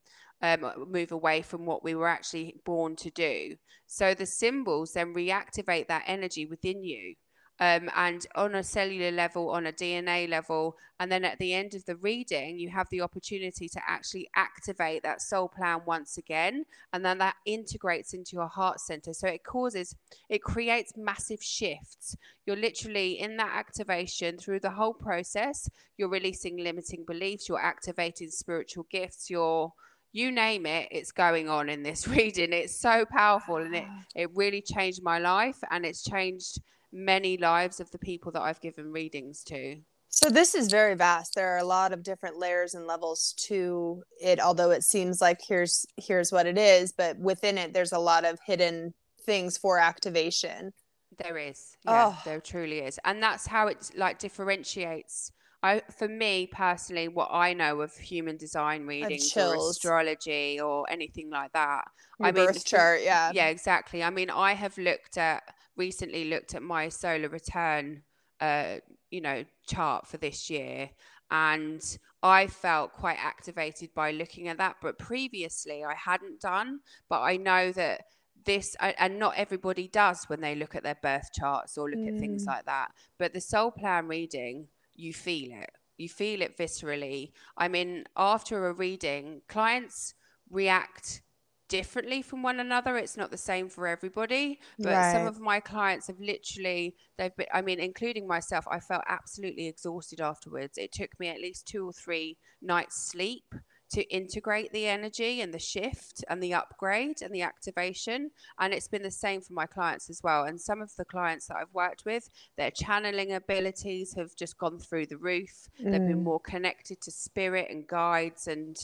um, 0.42 0.70
move 0.88 1.12
away 1.12 1.42
from 1.42 1.64
what 1.64 1.82
we 1.82 1.94
were 1.94 2.08
actually 2.08 2.56
born 2.64 2.96
to 2.96 3.10
do. 3.10 3.56
So 3.86 4.14
the 4.14 4.26
symbols 4.26 4.92
then 4.92 5.14
reactivate 5.14 5.88
that 5.88 6.04
energy 6.06 6.46
within 6.46 6.82
you. 6.84 7.14
Um, 7.58 7.88
and 7.96 8.26
on 8.34 8.54
a 8.54 8.62
cellular 8.62 9.10
level, 9.10 9.48
on 9.50 9.66
a 9.66 9.72
DNA 9.72 10.28
level, 10.28 10.76
and 11.00 11.10
then 11.10 11.24
at 11.24 11.38
the 11.38 11.54
end 11.54 11.74
of 11.74 11.86
the 11.86 11.96
reading, 11.96 12.58
you 12.58 12.68
have 12.68 12.88
the 12.90 13.00
opportunity 13.00 13.66
to 13.68 13.80
actually 13.88 14.28
activate 14.36 15.02
that 15.02 15.22
soul 15.22 15.48
plan 15.48 15.80
once 15.86 16.18
again, 16.18 16.66
and 16.92 17.02
then 17.02 17.16
that 17.18 17.36
integrates 17.46 18.12
into 18.12 18.36
your 18.36 18.48
heart 18.48 18.80
center. 18.80 19.14
So 19.14 19.26
it 19.28 19.42
causes, 19.42 19.94
it 20.28 20.42
creates 20.42 20.98
massive 20.98 21.42
shifts. 21.42 22.16
You're 22.44 22.56
literally 22.56 23.18
in 23.18 23.38
that 23.38 23.54
activation 23.54 24.36
through 24.36 24.60
the 24.60 24.70
whole 24.72 24.94
process. 24.94 25.70
You're 25.96 26.10
releasing 26.10 26.58
limiting 26.58 27.04
beliefs. 27.06 27.48
You're 27.48 27.62
activating 27.62 28.30
spiritual 28.30 28.86
gifts. 28.90 29.30
You're 29.30 29.72
you 30.12 30.32
name 30.32 30.64
it, 30.64 30.88
it's 30.90 31.12
going 31.12 31.50
on 31.50 31.68
in 31.68 31.82
this 31.82 32.08
reading. 32.16 32.54
It's 32.54 32.74
so 32.74 33.04
powerful 33.04 33.56
and 33.56 33.74
it, 33.74 33.84
it 34.14 34.30
really 34.34 34.62
changed 34.62 35.02
my 35.02 35.18
life 35.18 35.58
and 35.70 35.84
it's 35.84 36.02
changed 36.02 36.58
many 36.96 37.36
lives 37.36 37.80
of 37.80 37.90
the 37.90 37.98
people 37.98 38.32
that 38.32 38.42
I've 38.42 38.60
given 38.60 38.90
readings 38.90 39.42
to. 39.44 39.76
So 40.08 40.30
this 40.30 40.54
is 40.54 40.70
very 40.70 40.94
vast. 40.94 41.34
There 41.34 41.54
are 41.54 41.58
a 41.58 41.64
lot 41.64 41.92
of 41.92 42.02
different 42.02 42.38
layers 42.38 42.74
and 42.74 42.86
levels 42.86 43.34
to 43.48 44.02
it, 44.20 44.40
although 44.40 44.70
it 44.70 44.82
seems 44.82 45.20
like 45.20 45.40
here's 45.46 45.84
here's 45.96 46.32
what 46.32 46.46
it 46.46 46.56
is, 46.56 46.92
but 46.96 47.18
within 47.18 47.58
it 47.58 47.74
there's 47.74 47.92
a 47.92 47.98
lot 47.98 48.24
of 48.24 48.38
hidden 48.46 48.94
things 49.24 49.58
for 49.58 49.78
activation. 49.78 50.72
There 51.18 51.36
is. 51.36 51.76
Yeah, 51.84 52.14
oh. 52.14 52.22
there 52.24 52.40
truly 52.40 52.80
is. 52.80 52.98
And 53.04 53.22
that's 53.22 53.46
how 53.46 53.66
it 53.66 53.90
like 53.94 54.18
differentiates 54.18 55.32
I, 55.66 55.82
for 55.98 56.06
me 56.06 56.46
personally, 56.46 57.08
what 57.08 57.28
I 57.32 57.52
know 57.52 57.80
of 57.80 57.92
human 57.96 58.36
design 58.36 58.86
readings 58.86 59.36
or 59.36 59.56
astrology 59.56 60.60
or 60.60 60.86
anything 60.88 61.30
like 61.30 61.52
that, 61.52 61.84
Your 62.20 62.28
I 62.28 62.32
mean, 62.32 62.46
birth 62.46 62.64
chart, 62.64 63.00
yeah, 63.02 63.32
yeah, 63.34 63.48
exactly. 63.48 64.04
I 64.04 64.10
mean, 64.10 64.30
I 64.30 64.52
have 64.52 64.76
looked 64.78 65.18
at 65.18 65.42
recently 65.76 66.24
looked 66.24 66.54
at 66.54 66.62
my 66.62 66.88
solar 66.88 67.28
return, 67.28 68.02
uh, 68.40 68.76
you 69.10 69.20
know, 69.20 69.44
chart 69.66 70.06
for 70.06 70.16
this 70.16 70.50
year, 70.50 70.90
and 71.30 71.82
I 72.22 72.46
felt 72.46 72.92
quite 72.92 73.18
activated 73.20 73.94
by 73.94 74.12
looking 74.12 74.48
at 74.48 74.58
that. 74.58 74.76
But 74.80 74.98
previously, 74.98 75.84
I 75.84 75.94
hadn't 75.94 76.40
done. 76.40 76.80
But 77.08 77.22
I 77.22 77.36
know 77.36 77.72
that 77.72 78.02
this 78.44 78.76
and 78.80 79.18
not 79.18 79.34
everybody 79.36 79.88
does 79.88 80.24
when 80.28 80.40
they 80.40 80.54
look 80.54 80.76
at 80.76 80.84
their 80.84 80.98
birth 81.02 81.30
charts 81.32 81.76
or 81.76 81.90
look 81.90 81.98
mm. 81.98 82.14
at 82.14 82.20
things 82.20 82.44
mm. 82.44 82.46
like 82.46 82.64
that 82.64 82.92
but 83.18 83.32
the 83.32 83.40
soul 83.40 83.72
plan 83.72 84.06
reading 84.06 84.68
you 84.96 85.12
feel 85.12 85.52
it. 85.52 85.70
You 85.98 86.08
feel 86.08 86.42
it 86.42 86.58
viscerally. 86.58 87.32
I 87.56 87.68
mean, 87.68 88.04
after 88.16 88.66
a 88.66 88.72
reading, 88.72 89.42
clients 89.48 90.14
react 90.50 91.22
differently 91.68 92.22
from 92.22 92.42
one 92.42 92.60
another. 92.60 92.96
It's 92.96 93.16
not 93.16 93.30
the 93.30 93.36
same 93.36 93.68
for 93.68 93.86
everybody, 93.86 94.60
but 94.78 94.92
right. 94.92 95.12
some 95.12 95.26
of 95.26 95.40
my 95.40 95.60
clients 95.60 96.06
have 96.06 96.20
literally 96.20 96.94
they've 97.18 97.34
been 97.36 97.46
I 97.52 97.62
mean 97.62 97.80
including 97.80 98.26
myself, 98.26 98.66
I 98.70 98.80
felt 98.80 99.02
absolutely 99.08 99.66
exhausted 99.66 100.20
afterwards. 100.20 100.78
It 100.78 100.92
took 100.92 101.18
me 101.18 101.28
at 101.28 101.40
least 101.40 101.66
2 101.68 101.86
or 101.86 101.92
3 101.92 102.36
nights 102.62 103.10
sleep 103.10 103.54
to 103.88 104.02
integrate 104.14 104.72
the 104.72 104.86
energy 104.86 105.40
and 105.40 105.54
the 105.54 105.58
shift 105.58 106.24
and 106.28 106.42
the 106.42 106.54
upgrade 106.54 107.22
and 107.22 107.32
the 107.32 107.42
activation. 107.42 108.30
And 108.58 108.74
it's 108.74 108.88
been 108.88 109.02
the 109.02 109.10
same 109.10 109.40
for 109.40 109.52
my 109.52 109.66
clients 109.66 110.10
as 110.10 110.20
well. 110.24 110.44
And 110.44 110.60
some 110.60 110.82
of 110.82 110.94
the 110.96 111.04
clients 111.04 111.46
that 111.46 111.56
I've 111.56 111.72
worked 111.72 112.04
with, 112.04 112.28
their 112.56 112.70
channeling 112.70 113.32
abilities 113.32 114.14
have 114.14 114.34
just 114.34 114.58
gone 114.58 114.78
through 114.78 115.06
the 115.06 115.18
roof. 115.18 115.68
Mm. 115.80 115.84
They've 115.90 116.00
been 116.00 116.20
mm. 116.20 116.24
more 116.24 116.40
connected 116.40 117.00
to 117.02 117.10
spirit 117.12 117.68
and 117.70 117.86
guides 117.86 118.48
and 118.48 118.76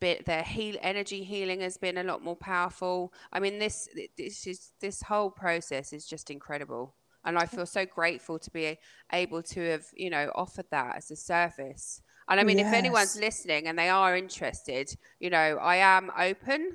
bit 0.00 0.26
their 0.26 0.42
heal 0.42 0.76
energy 0.80 1.24
healing 1.24 1.60
has 1.60 1.76
been 1.76 1.98
a 1.98 2.04
lot 2.04 2.22
more 2.22 2.36
powerful. 2.36 3.12
I 3.32 3.40
mean 3.40 3.58
this 3.58 3.88
this 4.16 4.46
is 4.46 4.72
this 4.80 5.02
whole 5.02 5.30
process 5.30 5.92
is 5.92 6.06
just 6.06 6.30
incredible. 6.30 6.94
And 7.24 7.36
I 7.36 7.46
feel 7.46 7.66
so 7.66 7.84
grateful 7.84 8.38
to 8.38 8.50
be 8.52 8.78
able 9.12 9.42
to 9.42 9.60
have, 9.70 9.86
you 9.94 10.10
know, 10.10 10.30
offered 10.36 10.66
that 10.70 10.96
as 10.96 11.10
a 11.10 11.16
service 11.16 12.00
and 12.28 12.40
I 12.40 12.44
mean, 12.44 12.58
yes. 12.58 12.68
if 12.68 12.74
anyone's 12.74 13.16
listening 13.16 13.68
and 13.68 13.78
they 13.78 13.88
are 13.88 14.16
interested, 14.16 14.92
you 15.20 15.30
know, 15.30 15.58
I 15.60 15.76
am 15.76 16.10
open 16.18 16.72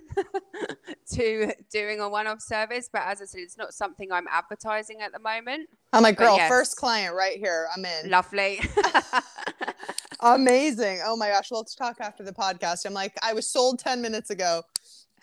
to 1.13 1.53
doing 1.69 1.99
a 1.99 2.07
one 2.07 2.25
off 2.27 2.41
service. 2.41 2.89
But 2.91 3.01
as 3.05 3.21
I 3.21 3.25
said, 3.25 3.41
it's 3.41 3.57
not 3.57 3.73
something 3.73 4.13
I'm 4.13 4.27
advertising 4.29 5.01
at 5.01 5.11
the 5.11 5.19
moment. 5.19 5.67
I'm 5.91 6.03
like, 6.03 6.17
girl, 6.17 6.37
yes. 6.37 6.49
first 6.49 6.77
client 6.77 7.15
right 7.15 7.37
here. 7.37 7.67
I'm 7.75 7.83
in. 7.83 8.09
Lovely. 8.09 8.61
Amazing. 10.21 11.01
Oh 11.03 11.15
my 11.15 11.29
gosh. 11.29 11.51
Let's 11.51 11.75
talk 11.75 11.97
after 11.99 12.23
the 12.23 12.33
podcast. 12.33 12.85
I'm 12.85 12.93
like, 12.93 13.13
I 13.23 13.33
was 13.33 13.49
sold 13.49 13.79
10 13.79 14.01
minutes 14.01 14.29
ago. 14.29 14.63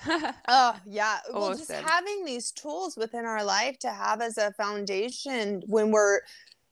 oh 0.07 0.77
yeah 0.87 1.19
awesome. 1.25 1.35
well 1.35 1.55
just 1.57 1.73
having 1.73 2.25
these 2.25 2.53
tools 2.53 2.97
within 2.97 3.25
our 3.25 3.43
life 3.43 3.77
to 3.81 3.91
have 3.91 4.21
as 4.21 4.39
a 4.39 4.53
foundation 4.53 5.61
when 5.67 5.91
we're 5.91 6.21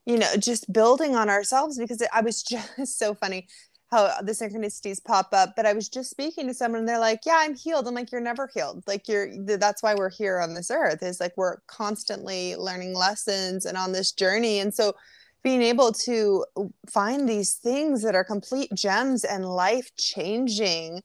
you 0.06 0.16
know, 0.16 0.36
just 0.38 0.72
building 0.72 1.14
on 1.16 1.28
ourselves 1.28 1.78
because 1.78 2.00
it, 2.00 2.08
I 2.14 2.22
was 2.22 2.42
just 2.42 2.98
so 2.98 3.14
funny 3.14 3.48
how 3.90 4.20
the 4.22 4.32
synchronicities 4.32 5.02
pop 5.04 5.28
up. 5.32 5.54
But 5.56 5.66
I 5.66 5.72
was 5.72 5.88
just 5.88 6.10
speaking 6.10 6.46
to 6.46 6.54
someone 6.54 6.80
and 6.80 6.88
they're 6.88 6.98
like, 6.98 7.20
Yeah, 7.26 7.38
I'm 7.38 7.54
healed. 7.54 7.86
I'm 7.86 7.94
like, 7.94 8.10
You're 8.10 8.20
never 8.20 8.48
healed. 8.52 8.84
Like, 8.86 9.08
you're 9.08 9.28
that's 9.44 9.82
why 9.82 9.94
we're 9.94 10.10
here 10.10 10.38
on 10.38 10.54
this 10.54 10.70
earth 10.70 11.02
is 11.02 11.20
like 11.20 11.34
we're 11.36 11.58
constantly 11.66 12.56
learning 12.56 12.94
lessons 12.94 13.66
and 13.66 13.76
on 13.76 13.92
this 13.92 14.12
journey. 14.12 14.60
And 14.60 14.72
so 14.72 14.94
being 15.46 15.62
able 15.62 15.92
to 15.92 16.44
find 16.90 17.28
these 17.28 17.54
things 17.54 18.02
that 18.02 18.16
are 18.16 18.24
complete 18.24 18.68
gems 18.74 19.22
and 19.22 19.44
life 19.44 19.94
changing 19.96 21.00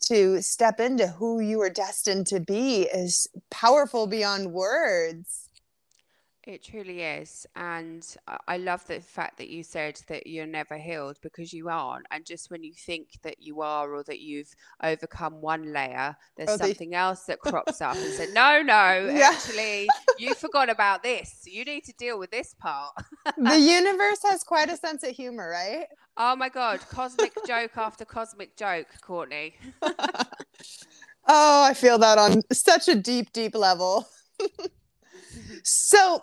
to 0.00 0.40
step 0.40 0.78
into 0.78 1.08
who 1.08 1.40
you 1.40 1.60
are 1.60 1.68
destined 1.68 2.24
to 2.24 2.38
be 2.38 2.82
is 2.82 3.26
powerful 3.50 4.06
beyond 4.06 4.52
words. 4.52 5.49
It 6.50 6.64
truly 6.64 7.02
is. 7.02 7.46
And 7.54 8.04
I 8.48 8.56
love 8.56 8.84
the 8.88 9.00
fact 9.00 9.38
that 9.38 9.50
you 9.50 9.62
said 9.62 10.00
that 10.08 10.26
you're 10.26 10.46
never 10.46 10.76
healed 10.76 11.18
because 11.22 11.52
you 11.52 11.68
aren't. 11.68 12.06
And 12.10 12.26
just 12.26 12.50
when 12.50 12.64
you 12.64 12.72
think 12.74 13.10
that 13.22 13.40
you 13.40 13.60
are 13.60 13.94
or 13.94 14.02
that 14.04 14.18
you've 14.18 14.52
overcome 14.82 15.40
one 15.40 15.72
layer, 15.72 16.16
there's 16.36 16.50
oh, 16.50 16.56
something 16.56 16.92
else 16.92 17.22
that 17.26 17.38
crops 17.40 17.80
up 17.80 17.94
and 17.94 18.12
said, 18.12 18.30
no, 18.34 18.62
no, 18.62 19.12
yeah. 19.12 19.30
actually, 19.32 19.88
you 20.18 20.34
forgot 20.34 20.68
about 20.68 21.04
this. 21.04 21.42
You 21.46 21.64
need 21.64 21.84
to 21.84 21.92
deal 21.92 22.18
with 22.18 22.32
this 22.32 22.52
part. 22.54 22.94
the 23.36 23.58
universe 23.60 24.18
has 24.24 24.42
quite 24.42 24.70
a 24.70 24.76
sense 24.76 25.04
of 25.04 25.10
humor, 25.10 25.50
right? 25.50 25.86
Oh 26.16 26.34
my 26.34 26.48
God. 26.48 26.80
Cosmic 26.80 27.32
joke 27.46 27.76
after 27.76 28.04
cosmic 28.04 28.56
joke, 28.56 28.88
Courtney. 29.02 29.54
oh, 29.82 31.62
I 31.62 31.74
feel 31.74 31.98
that 31.98 32.18
on 32.18 32.42
such 32.52 32.88
a 32.88 32.96
deep, 32.96 33.32
deep 33.32 33.54
level 33.54 34.08
so 35.62 36.22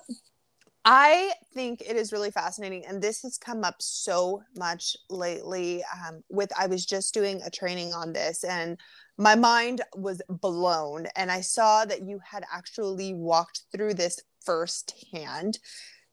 I 0.90 1.34
think 1.54 1.82
it 1.82 1.98
is 1.98 2.14
really 2.14 2.32
fascinating, 2.32 2.86
and 2.86 3.02
this 3.02 3.22
has 3.24 3.38
come 3.38 3.66
up 3.66 3.76
so 3.80 4.42
much 4.58 4.96
lately. 5.10 5.84
Um, 5.84 6.24
with 6.30 6.50
I 6.58 6.68
was 6.68 6.86
just 6.86 7.14
doing 7.14 7.42
a 7.46 7.50
training 7.50 7.94
on 7.94 8.14
this, 8.14 8.46
and 8.46 8.80
my 9.18 9.36
mind 9.36 9.82
was 9.96 10.22
blown. 10.30 11.08
And 11.18 11.30
I 11.30 11.42
saw 11.42 11.84
that 11.84 12.04
you 12.04 12.20
had 12.24 12.46
actually 12.54 13.14
walked 13.14 13.64
through 13.72 13.96
this 13.96 14.22
firsthand. 14.46 15.60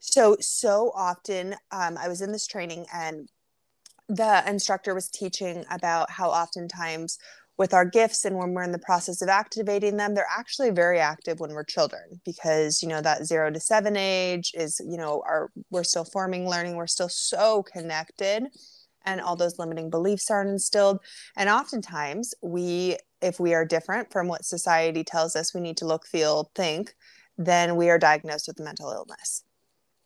So 0.00 0.36
so 0.40 0.90
often, 0.96 1.54
um, 1.70 1.96
I 1.96 2.08
was 2.08 2.20
in 2.20 2.32
this 2.32 2.48
training, 2.48 2.86
and 2.92 3.28
the 4.08 4.42
instructor 4.48 4.92
was 4.92 5.08
teaching 5.08 5.64
about 5.70 6.10
how 6.10 6.30
oftentimes 6.30 7.16
with 7.56 7.72
our 7.72 7.84
gifts 7.84 8.24
and 8.24 8.36
when 8.36 8.52
we're 8.52 8.62
in 8.62 8.72
the 8.72 8.78
process 8.78 9.22
of 9.22 9.28
activating 9.28 9.96
them 9.96 10.14
they're 10.14 10.26
actually 10.36 10.70
very 10.70 10.98
active 10.98 11.40
when 11.40 11.52
we're 11.52 11.64
children 11.64 12.20
because 12.24 12.82
you 12.82 12.88
know 12.88 13.00
that 13.00 13.24
0 13.24 13.50
to 13.52 13.60
7 13.60 13.96
age 13.96 14.52
is 14.54 14.80
you 14.86 14.96
know 14.96 15.22
our 15.26 15.50
we're 15.70 15.84
still 15.84 16.04
forming 16.04 16.48
learning 16.48 16.76
we're 16.76 16.86
still 16.86 17.08
so 17.08 17.62
connected 17.62 18.44
and 19.04 19.20
all 19.20 19.36
those 19.36 19.58
limiting 19.58 19.90
beliefs 19.90 20.30
aren't 20.30 20.50
instilled. 20.50 20.98
And 21.36 21.48
oftentimes 21.48 22.34
we 22.42 22.96
if 23.20 23.40
we 23.40 23.54
are 23.54 23.64
different 23.64 24.12
from 24.12 24.28
what 24.28 24.44
society 24.44 25.04
tells 25.04 25.34
us 25.36 25.54
we 25.54 25.60
need 25.60 25.78
to 25.78 25.86
look 25.86 26.06
feel 26.06 26.50
think 26.54 26.94
then 27.36 27.76
we 27.76 27.90
are 27.90 27.98
diagnosed 27.98 28.46
with 28.46 28.60
a 28.60 28.62
mental 28.62 28.92
illness. 28.92 29.42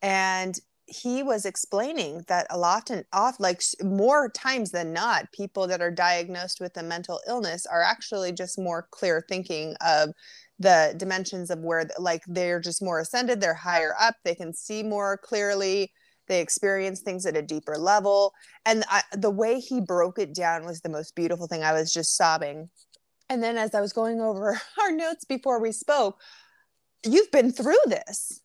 And 0.01 0.55
he 0.89 1.23
was 1.23 1.45
explaining 1.45 2.25
that 2.29 2.47
a 2.51 2.59
lot 2.59 2.91
and 2.91 3.05
off 3.13 3.39
like 3.39 3.63
more 3.83 4.31
times 4.31 4.71
than 4.71 4.93
not 4.93 5.31
people 5.33 5.67
that 5.67 5.81
are 5.81 5.91
diagnosed 5.91 6.61
with 6.61 6.77
a 6.77 6.83
mental 6.83 7.21
illness 7.29 7.67
are 7.67 7.83
actually 7.83 8.33
just 8.33 8.59
more 8.59 8.89
clear 8.91 9.25
thinking 9.29 9.75
of 9.81 10.11
the 10.59 10.95
dimensions 10.97 11.51
of 11.51 11.61
where 11.61 11.89
like 11.99 12.23
they're 12.27 12.61
just 12.61 12.83
more 12.83 13.01
ascended 13.01 13.41
they're 13.41 13.55
higher 13.55 13.95
up 14.01 14.17
they 14.25 14.35
can 14.35 14.53
see 14.53 14.83
more 14.83 15.17
clearly 15.19 15.93
they 16.27 16.41
experience 16.41 17.01
things 17.01 17.25
at 17.25 17.39
a 17.39 17.43
deeper 17.43 17.79
level. 17.79 18.35
And 18.67 18.85
I, 18.91 19.03
the 19.13 19.31
way 19.31 19.61
he 19.61 19.81
broke 19.81 20.19
it 20.19 20.35
down 20.35 20.67
was 20.67 20.83
the 20.83 20.91
most 20.91 21.17
beautiful 21.17 21.47
thing. 21.47 21.63
I 21.63 21.73
was 21.73 21.91
just 21.91 22.19
sobbing. 22.19 22.69
And 23.31 23.43
then 23.43 23.57
as 23.57 23.75
i 23.75 23.81
was 23.81 23.95
going 23.95 24.21
over 24.21 24.61
our 24.83 24.93
notes 24.93 25.25
before 25.25 25.59
we 25.59 25.73
spoke 25.73 26.21
you've 27.05 27.31
been 27.31 27.53
through 27.53 27.79
this. 27.87 28.43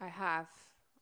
I 0.00 0.08
have 0.08 0.46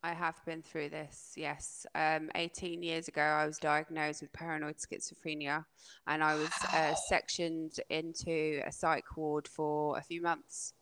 I 0.04 0.14
have 0.14 0.44
been 0.44 0.62
through 0.62 0.88
this, 0.88 1.32
yes. 1.36 1.86
Um, 1.94 2.28
18 2.34 2.82
years 2.82 3.06
ago, 3.06 3.22
I 3.22 3.46
was 3.46 3.58
diagnosed 3.58 4.22
with 4.22 4.32
paranoid 4.32 4.76
schizophrenia 4.76 5.64
and 6.08 6.24
I 6.24 6.34
was 6.34 6.50
uh, 6.72 6.94
sectioned 6.94 7.76
into 7.88 8.60
a 8.66 8.72
psych 8.72 9.16
ward 9.16 9.46
for 9.46 9.96
a 9.96 10.02
few 10.02 10.20
months. 10.20 10.74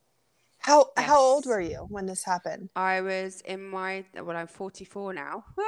How, 0.58 0.86
yes. 0.96 1.06
how 1.06 1.20
old 1.20 1.44
were 1.46 1.60
you 1.60 1.86
when 1.90 2.06
this 2.06 2.24
happened? 2.24 2.70
I 2.74 3.02
was 3.02 3.42
in 3.42 3.62
my, 3.62 4.04
well, 4.14 4.36
I'm 4.36 4.46
44 4.46 5.12
now. 5.12 5.44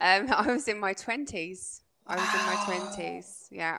um, 0.00 0.32
I 0.32 0.52
was 0.52 0.68
in 0.68 0.78
my 0.78 0.94
20s. 0.94 1.80
I 2.06 2.16
was 2.16 2.34
in 2.34 2.46
my 2.46 3.06
20s, 3.06 3.48
yeah. 3.50 3.78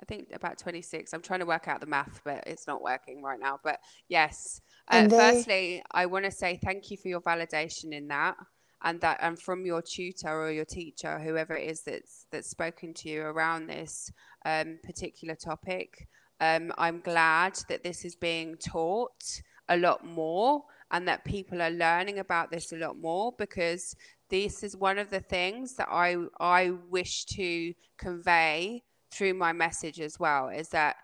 I 0.00 0.04
think 0.06 0.28
about 0.32 0.58
26. 0.58 1.12
I'm 1.12 1.22
trying 1.22 1.40
to 1.40 1.46
work 1.46 1.68
out 1.68 1.80
the 1.80 1.86
math, 1.86 2.20
but 2.24 2.44
it's 2.46 2.66
not 2.66 2.82
working 2.82 3.22
right 3.22 3.38
now. 3.38 3.60
But 3.62 3.78
yes, 4.08 4.60
uh, 4.88 5.06
they... 5.06 5.16
firstly, 5.16 5.82
I 5.90 6.06
want 6.06 6.24
to 6.24 6.30
say 6.30 6.58
thank 6.62 6.90
you 6.90 6.96
for 6.96 7.08
your 7.08 7.20
validation 7.20 7.92
in 7.92 8.08
that 8.08 8.36
and 8.84 9.00
that 9.00 9.18
and 9.22 9.38
from 9.38 9.64
your 9.64 9.82
tutor 9.82 10.28
or 10.28 10.50
your 10.50 10.64
teacher 10.64 11.18
whoever 11.18 11.56
it 11.56 11.68
is 11.68 11.82
that's 11.82 12.26
that's 12.30 12.50
spoken 12.50 12.94
to 12.94 13.08
you 13.08 13.22
around 13.22 13.66
this 13.66 14.12
um, 14.44 14.78
particular 14.84 15.34
topic 15.34 16.06
um, 16.40 16.72
i'm 16.78 17.00
glad 17.00 17.58
that 17.68 17.82
this 17.82 18.04
is 18.04 18.14
being 18.14 18.54
taught 18.56 19.42
a 19.68 19.76
lot 19.76 20.06
more 20.06 20.62
and 20.90 21.08
that 21.08 21.24
people 21.24 21.60
are 21.60 21.70
learning 21.70 22.18
about 22.18 22.50
this 22.50 22.72
a 22.72 22.76
lot 22.76 22.96
more 22.98 23.32
because 23.38 23.96
this 24.28 24.62
is 24.62 24.76
one 24.76 24.98
of 24.98 25.10
the 25.10 25.20
things 25.20 25.74
that 25.74 25.88
i 25.90 26.16
i 26.38 26.70
wish 26.90 27.24
to 27.24 27.72
convey 27.98 28.82
through 29.10 29.32
my 29.32 29.52
message 29.52 30.00
as 30.00 30.18
well 30.18 30.48
is 30.48 30.68
that 30.68 30.96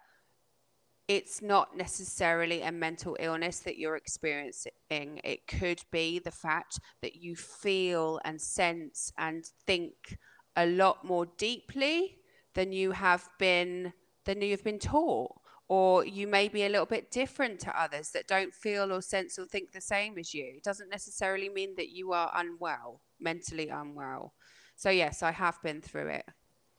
it's 1.11 1.43
not 1.43 1.77
necessarily 1.77 2.63
a 2.63 2.71
mental 2.71 3.17
illness 3.19 3.59
that 3.59 3.77
you're 3.77 3.97
experiencing. 3.97 4.71
It 4.91 5.49
could 5.49 5.83
be 5.91 6.21
the 6.21 6.31
fact 6.31 6.79
that 7.03 7.17
you 7.17 7.35
feel 7.35 8.21
and 8.25 8.41
sense 8.41 9.13
and 9.19 9.45
think 9.67 10.19
a 10.55 10.67
lot 10.67 11.05
more 11.05 11.27
deeply 11.37 12.19
than 12.55 12.71
you 12.71 12.93
have 12.93 13.29
been 13.41 13.93
than 14.25 14.41
you've 14.41 14.63
been 14.63 14.79
taught 14.79 15.33
or 15.67 16.07
you 16.07 16.29
may 16.29 16.47
be 16.47 16.63
a 16.63 16.69
little 16.69 16.87
bit 16.87 17.11
different 17.11 17.59
to 17.61 17.81
others 17.81 18.11
that 18.11 18.29
don't 18.29 18.55
feel 18.55 18.93
or 18.93 19.03
sense 19.03 19.37
or 19.37 19.47
think 19.47 19.73
the 19.73 19.81
same 19.81 20.17
as 20.17 20.33
you. 20.33 20.45
It 20.59 20.63
doesn't 20.63 20.91
necessarily 20.91 21.49
mean 21.49 21.75
that 21.75 21.91
you 21.91 22.13
are 22.13 22.31
unwell, 22.37 23.01
mentally 23.19 23.69
unwell. 23.69 24.33
So 24.77 24.91
yes, 24.91 25.25
I 25.25 25.33
have 25.33 25.61
been 25.61 25.81
through 25.81 26.11
it 26.11 26.25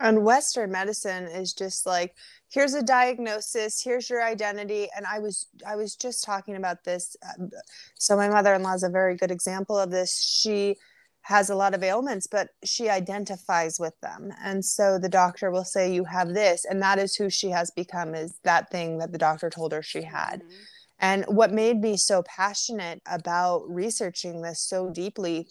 and 0.01 0.24
western 0.24 0.72
medicine 0.72 1.25
is 1.25 1.53
just 1.53 1.86
like 1.86 2.15
here's 2.50 2.74
a 2.74 2.84
diagnosis 2.84 3.81
here's 3.84 4.10
your 4.10 4.24
identity. 4.24 4.89
And 4.96 5.05
i 5.05 5.20
was 5.20 5.48
i 5.65 5.75
was 5.75 5.96
just 5.96 6.24
talking 6.24 6.55
about 6.55 6.84
this 6.84 7.15
um, 7.39 7.50
so 7.98 8.17
my 8.17 8.27
mother-in-law 8.27 8.74
is 8.74 8.84
a 8.84 8.89
very 8.89 9.15
good 9.15 9.31
example 9.31 9.77
of 9.77 9.91
this. 9.91 10.22
She 10.22 10.75
has 11.24 11.51
a 11.51 11.55
lot 11.55 11.75
of 11.75 11.84
ailments 11.84 12.27
but 12.27 12.50
she 12.63 12.89
identifies 12.89 13.79
with 13.79 13.93
them. 14.01 14.31
And 14.43 14.65
so 14.65 14.98
the 14.98 15.10
doctor 15.10 15.51
will 15.51 15.63
say 15.63 15.93
you 15.93 16.03
have 16.05 16.29
this 16.34 16.65
and 16.65 16.81
that 16.81 16.98
is 16.98 17.15
who 17.15 17.29
she 17.29 17.50
has 17.51 17.72
become 17.72 18.15
is 18.15 18.39
that 18.43 18.72
thing 18.72 18.98
that 18.98 19.12
the 19.12 19.20
doctor 19.20 19.50
told 19.50 19.72
her 19.72 19.84
she 19.84 20.01
had. 20.01 20.41
Mm-hmm. 20.41 20.63
and 21.00 21.26
what 21.28 21.52
made 21.54 21.80
me 21.80 21.95
so 21.97 22.23
passionate 22.23 23.02
about 23.06 23.63
researching 23.69 24.41
this 24.41 24.62
so 24.62 24.89
deeply 24.89 25.47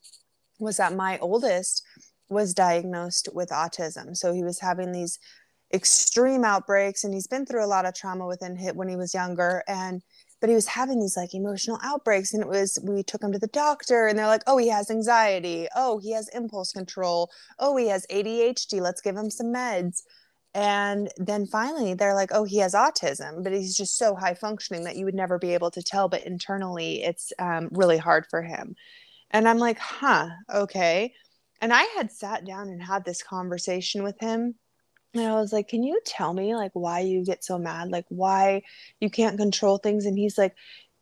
was 0.59 0.77
that 0.77 0.95
my 0.95 1.19
oldest 1.19 1.83
was 2.31 2.55
diagnosed 2.55 3.29
with 3.35 3.51
autism. 3.51 4.17
So 4.17 4.33
he 4.33 4.45
was 4.45 4.61
having 4.61 4.93
these 4.93 5.19
extreme 5.73 6.45
outbreaks 6.45 7.05
and 7.05 7.15
he's 7.15 7.27
been 7.27 7.47
through 7.47 7.65
a 7.65 7.67
lot 7.67 7.87
of 7.87 7.95
trauma 7.95 8.27
within 8.27 8.57
hit 8.57 8.75
when 8.75 8.89
he 8.89 8.97
was 8.97 9.15
younger 9.15 9.63
and 9.69 10.03
but 10.41 10.49
he 10.49 10.55
was 10.55 10.67
having 10.67 10.99
these 10.99 11.19
like 11.19 11.35
emotional 11.35 11.79
outbreaks 11.83 12.33
and 12.33 12.43
it 12.43 12.49
was 12.49 12.79
we 12.83 13.03
took 13.03 13.23
him 13.23 13.31
to 13.31 13.39
the 13.39 13.47
doctor 13.49 14.07
and 14.07 14.19
they're 14.19 14.27
like 14.27 14.43
oh 14.47 14.57
he 14.57 14.69
has 14.69 14.91
anxiety. 14.91 15.69
Oh 15.77 15.99
he 15.99 16.13
has 16.13 16.29
impulse 16.29 16.73
control. 16.73 17.31
Oh 17.59 17.77
he 17.77 17.89
has 17.89 18.07
ADHD 18.11 18.81
let's 18.81 19.01
give 19.01 19.17
him 19.17 19.31
some 19.31 19.49
meds. 19.49 20.03
And 20.53 21.09
then 21.19 21.47
finally 21.47 21.95
they're 21.95 22.15
like 22.15 22.31
oh 22.33 22.45
he 22.45 22.59
has 22.59 22.75
autism 22.75 23.45
but 23.45 23.53
he's 23.53 23.77
just 23.77 23.97
so 23.97 24.17
high 24.17 24.35
functioning 24.35 24.85
that 24.85 24.97
you 24.97 25.05
would 25.05 25.15
never 25.15 25.39
be 25.39 25.55
able 25.55 25.71
to 25.71 25.83
tell 25.83 26.09
but 26.09 26.27
internally 26.27 27.03
it's 27.05 27.33
um, 27.39 27.69
really 27.71 27.99
hard 27.99 28.27
for 28.29 28.43
him. 28.43 28.75
And 29.31 29.47
i'm 29.47 29.59
like 29.59 29.79
huh 29.79 30.31
okay 30.53 31.13
and 31.61 31.73
I 31.73 31.83
had 31.97 32.11
sat 32.13 32.45
down 32.45 32.69
and 32.69 32.83
had 32.83 33.05
this 33.05 33.23
conversation 33.23 34.03
with 34.03 34.19
him. 34.21 34.55
And 35.15 35.27
I 35.27 35.35
was 35.35 35.53
like, 35.53 35.69
Can 35.69 35.83
you 35.83 36.01
tell 36.05 36.33
me, 36.33 36.55
like, 36.55 36.73
why 36.75 37.01
you 37.01 37.25
get 37.25 37.45
so 37.45 37.59
mad? 37.59 37.91
Like, 37.91 38.07
why 38.09 38.63
you 39.01 39.11
can't 39.11 39.39
control 39.39 39.79
things? 39.79 40.07
And 40.07 40.17
he's 40.17 40.39
like, 40.39 40.55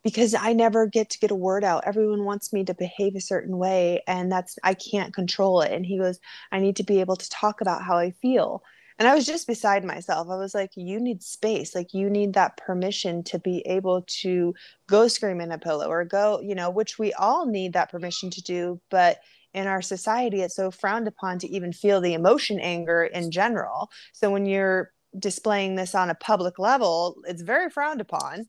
Because 0.03 0.33
I 0.33 0.53
never 0.53 0.87
get 0.87 1.11
to 1.11 1.19
get 1.19 1.31
a 1.31 1.35
word 1.35 1.63
out. 1.63 1.83
Everyone 1.85 2.25
wants 2.25 2.51
me 2.51 2.63
to 2.65 2.73
behave 2.73 3.15
a 3.15 3.21
certain 3.21 3.57
way, 3.57 4.01
and 4.07 4.31
that's, 4.31 4.57
I 4.63 4.73
can't 4.73 5.13
control 5.13 5.61
it. 5.61 5.71
And 5.71 5.85
he 5.85 5.99
goes, 5.99 6.19
I 6.51 6.59
need 6.59 6.77
to 6.77 6.83
be 6.83 6.99
able 7.01 7.17
to 7.17 7.29
talk 7.29 7.61
about 7.61 7.83
how 7.83 7.97
I 7.97 8.11
feel. 8.11 8.63
And 8.97 9.07
I 9.07 9.15
was 9.15 9.25
just 9.25 9.47
beside 9.47 9.85
myself. 9.85 10.27
I 10.29 10.37
was 10.37 10.53
like, 10.55 10.71
You 10.75 10.99
need 10.99 11.21
space. 11.23 11.75
Like, 11.75 11.93
you 11.93 12.09
need 12.09 12.33
that 12.33 12.57
permission 12.57 13.23
to 13.25 13.39
be 13.39 13.59
able 13.67 14.03
to 14.21 14.55
go 14.87 15.07
scream 15.07 15.39
in 15.39 15.51
a 15.51 15.59
pillow 15.59 15.87
or 15.87 16.03
go, 16.03 16.41
you 16.41 16.55
know, 16.55 16.71
which 16.71 16.97
we 16.97 17.13
all 17.13 17.45
need 17.45 17.73
that 17.73 17.91
permission 17.91 18.31
to 18.31 18.41
do. 18.41 18.81
But 18.89 19.19
in 19.53 19.67
our 19.67 19.81
society 19.81 20.41
it's 20.41 20.55
so 20.55 20.71
frowned 20.71 21.07
upon 21.07 21.39
to 21.39 21.47
even 21.47 21.73
feel 21.73 22.01
the 22.01 22.13
emotion 22.13 22.59
anger 22.59 23.03
in 23.03 23.31
general. 23.31 23.89
So 24.13 24.29
when 24.31 24.45
you're 24.45 24.91
displaying 25.17 25.75
this 25.75 25.95
on 25.95 26.09
a 26.09 26.15
public 26.15 26.59
level 26.59 27.17
it's 27.25 27.41
very 27.41 27.69
frowned 27.69 28.01
upon. 28.01 28.45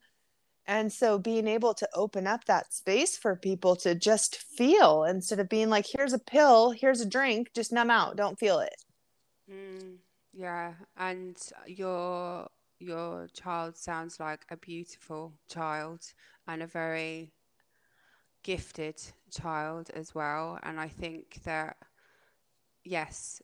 And 0.66 0.92
so 0.92 1.18
being 1.18 1.48
able 1.48 1.74
to 1.74 1.88
open 1.94 2.26
up 2.26 2.44
that 2.44 2.72
space 2.72 3.16
for 3.16 3.34
people 3.34 3.74
to 3.76 3.94
just 3.94 4.36
feel 4.36 5.04
instead 5.04 5.40
of 5.40 5.48
being 5.48 5.68
like 5.70 5.86
here's 5.86 6.12
a 6.12 6.18
pill 6.18 6.70
here's 6.70 7.00
a 7.00 7.08
drink 7.08 7.50
just 7.54 7.72
numb 7.72 7.90
out 7.90 8.16
don't 8.16 8.38
feel 8.38 8.60
it. 8.60 8.76
Mm, 9.50 9.96
yeah 10.32 10.74
and 10.96 11.36
your 11.66 12.48
your 12.78 13.28
child 13.34 13.76
sounds 13.76 14.18
like 14.18 14.44
a 14.50 14.56
beautiful 14.56 15.34
child 15.48 16.00
and 16.46 16.62
a 16.62 16.66
very 16.66 17.32
gifted 18.42 19.00
child 19.30 19.90
as 19.94 20.14
well. 20.14 20.58
And 20.62 20.80
I 20.80 20.88
think 20.88 21.42
that, 21.44 21.76
yes, 22.84 23.40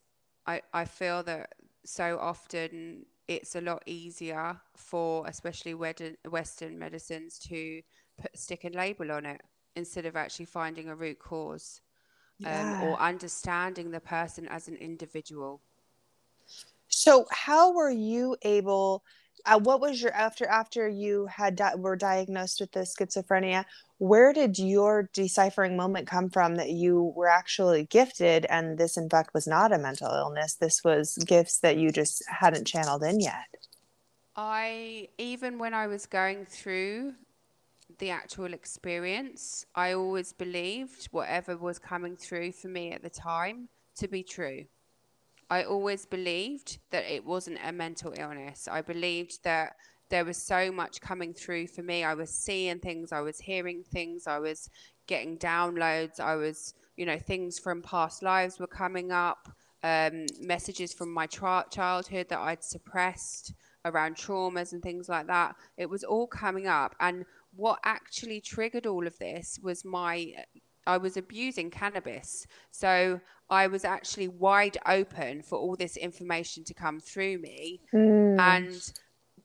I, 0.47 0.63
I 0.73 0.85
feel 0.85 1.23
that 1.25 1.55
so 1.85 2.19
often 2.21 3.07
it's 3.29 3.55
a 3.57 3.61
lot 3.61 3.83
easier 3.87 4.61
for 4.75 5.27
especially 5.27 5.75
Western 5.75 6.79
medicines 6.79 7.39
to 7.41 7.83
put 8.21 8.37
stick 8.37 8.65
and 8.65 8.75
label 8.75 9.11
on 9.13 9.27
it 9.27 9.41
instead 9.75 10.07
of 10.07 10.17
actually 10.17 10.47
finding 10.47 10.89
a 10.89 10.95
root 10.97 11.19
cause 11.19 11.81
um, 12.45 12.75
or 12.79 13.01
understanding 13.01 13.91
the 13.91 14.01
person 14.01 14.47
as 14.49 14.69
an 14.69 14.77
individual. 14.77 15.61
So, 16.89 17.27
how 17.31 17.73
were 17.73 17.91
you 17.91 18.37
able? 18.43 19.03
Uh, 19.47 19.59
what 19.61 19.81
was 19.81 20.03
your 20.03 20.13
after 20.13 20.47
after 20.47 20.89
you 20.89 21.27
had 21.27 21.57
di- 21.57 21.75
were 21.77 21.97
diagnosed 21.97 22.61
with 22.61 22.73
the 22.73 22.81
schizophrenia? 22.81 23.65
where 23.99 24.33
did 24.33 24.59
your 24.59 25.09
deciphering 25.15 25.77
moment 25.77 26.07
come 26.07 26.29
from 26.29 26.57
that 26.57 26.71
you 26.71 27.13
were 27.17 27.29
actually 27.29 27.85
gifted 27.85 28.45
and 28.51 28.77
this 28.79 28.97
in 28.97 29.09
fact 29.09 29.33
was 29.33 29.47
not 29.47 29.73
a 29.73 29.79
mental 29.79 30.11
illness 30.11 30.55
this 30.55 30.83
was 30.85 31.17
gifts 31.27 31.61
that 31.61 31.79
you 31.79 31.91
just 31.91 32.23
hadn't 32.29 32.67
channeled 32.67 33.03
in 33.03 33.21
yet 33.21 33.47
i 34.37 35.09
even 35.19 35.59
when 35.59 35.73
i 35.73 35.87
was 35.87 36.05
going 36.05 36.45
through 36.45 37.15
the 37.99 38.11
actual 38.11 38.53
experience 38.53 39.65
i 39.75 39.93
always 39.93 40.33
believed 40.33 41.07
whatever 41.07 41.57
was 41.57 41.79
coming 41.79 42.17
through 42.17 42.53
for 42.53 42.69
me 42.69 42.93
at 42.93 43.03
the 43.03 43.11
time 43.11 43.69
to 43.97 44.09
be 44.09 44.23
true 44.23 44.65
I 45.49 45.63
always 45.65 46.07
believed 46.07 46.79
that 46.91 47.05
it 47.05 47.25
wasn't 47.25 47.59
a 47.65 47.73
mental 47.73 48.13
illness. 48.17 48.69
I 48.71 48.83
believed 48.83 49.45
that 49.45 49.75
there 50.09 50.25
was 50.25 50.37
so 50.37 50.71
much 50.73 51.01
coming 51.01 51.35
through 51.35 51.69
for 51.69 51.83
me. 51.83 52.05
I 52.05 52.15
was 52.15 52.31
seeing 52.31 52.79
things, 52.79 53.13
I 53.13 53.21
was 53.21 53.39
hearing 53.39 53.83
things, 53.83 54.27
I 54.27 54.39
was 54.39 54.71
getting 55.07 55.39
downloads, 55.39 56.21
I 56.21 56.37
was, 56.37 56.75
you 56.97 57.07
know, 57.07 57.19
things 57.19 57.59
from 57.59 57.83
past 57.83 58.23
lives 58.23 58.59
were 58.59 58.67
coming 58.67 59.13
up, 59.13 59.49
um, 59.83 60.27
messages 60.41 60.93
from 60.93 61.13
my 61.13 61.27
tra- 61.27 61.67
childhood 61.71 62.29
that 62.29 62.39
I'd 62.39 62.65
suppressed 62.65 63.53
around 63.85 64.17
traumas 64.17 64.73
and 64.73 64.83
things 64.83 65.09
like 65.09 65.27
that. 65.29 65.55
It 65.77 65.89
was 65.89 66.03
all 66.03 66.27
coming 66.27 66.67
up. 66.67 66.95
And 67.01 67.25
what 67.55 67.79
actually 67.85 68.41
triggered 68.41 68.87
all 68.87 69.07
of 69.07 69.19
this 69.19 69.59
was 69.63 69.85
my 69.85 70.35
I 70.87 70.99
was 70.99 71.17
abusing 71.17 71.71
cannabis. 71.71 72.47
So 72.71 73.21
I 73.51 73.67
was 73.67 73.85
actually 73.85 74.29
wide 74.29 74.79
open 74.87 75.43
for 75.43 75.59
all 75.59 75.77
this 75.77 75.97
information 75.97 76.65
to 76.65 76.75
come 76.75 77.01
through 77.01 77.39
me. 77.39 77.81
Mm. 77.93 78.39
And 78.39 78.93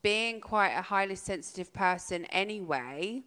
being 0.01 0.41
quite 0.41 0.71
a 0.71 0.81
highly 0.81 1.15
sensitive 1.15 1.73
person 1.73 2.25
anyway, 2.25 3.23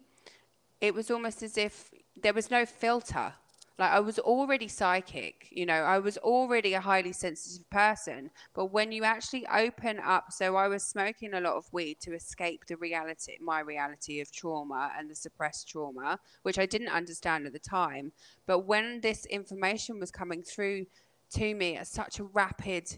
it 0.81 0.93
was 0.93 1.09
almost 1.09 1.43
as 1.43 1.57
if 1.57 1.91
there 2.15 2.33
was 2.33 2.51
no 2.51 2.65
filter. 2.65 3.33
Like 3.77 3.91
I 3.91 3.99
was 3.99 4.19
already 4.19 4.69
psychic, 4.69 5.49
you 5.51 5.65
know, 5.65 5.73
I 5.73 5.99
was 5.99 6.17
already 6.17 6.73
a 6.73 6.79
highly 6.79 7.11
sensitive 7.11 7.69
person. 7.69 8.31
But 8.53 8.67
when 8.67 8.93
you 8.93 9.03
actually 9.03 9.45
open 9.47 9.99
up, 9.99 10.31
so 10.31 10.55
I 10.55 10.67
was 10.69 10.83
smoking 10.83 11.33
a 11.33 11.41
lot 11.41 11.55
of 11.55 11.71
weed 11.73 11.99
to 12.01 12.13
escape 12.13 12.65
the 12.67 12.77
reality, 12.77 13.37
my 13.41 13.59
reality 13.59 14.21
of 14.21 14.31
trauma 14.31 14.91
and 14.97 15.09
the 15.09 15.15
suppressed 15.15 15.67
trauma, 15.67 16.19
which 16.43 16.57
I 16.57 16.65
didn't 16.65 16.87
understand 16.89 17.45
at 17.45 17.53
the 17.53 17.59
time. 17.59 18.13
But 18.45 18.59
when 18.59 19.01
this 19.01 19.25
information 19.25 19.99
was 19.99 20.09
coming 20.11 20.41
through 20.41 20.85
to 21.31 21.53
me 21.53 21.75
at 21.75 21.87
such 21.87 22.19
a 22.19 22.23
rapid 22.23 22.97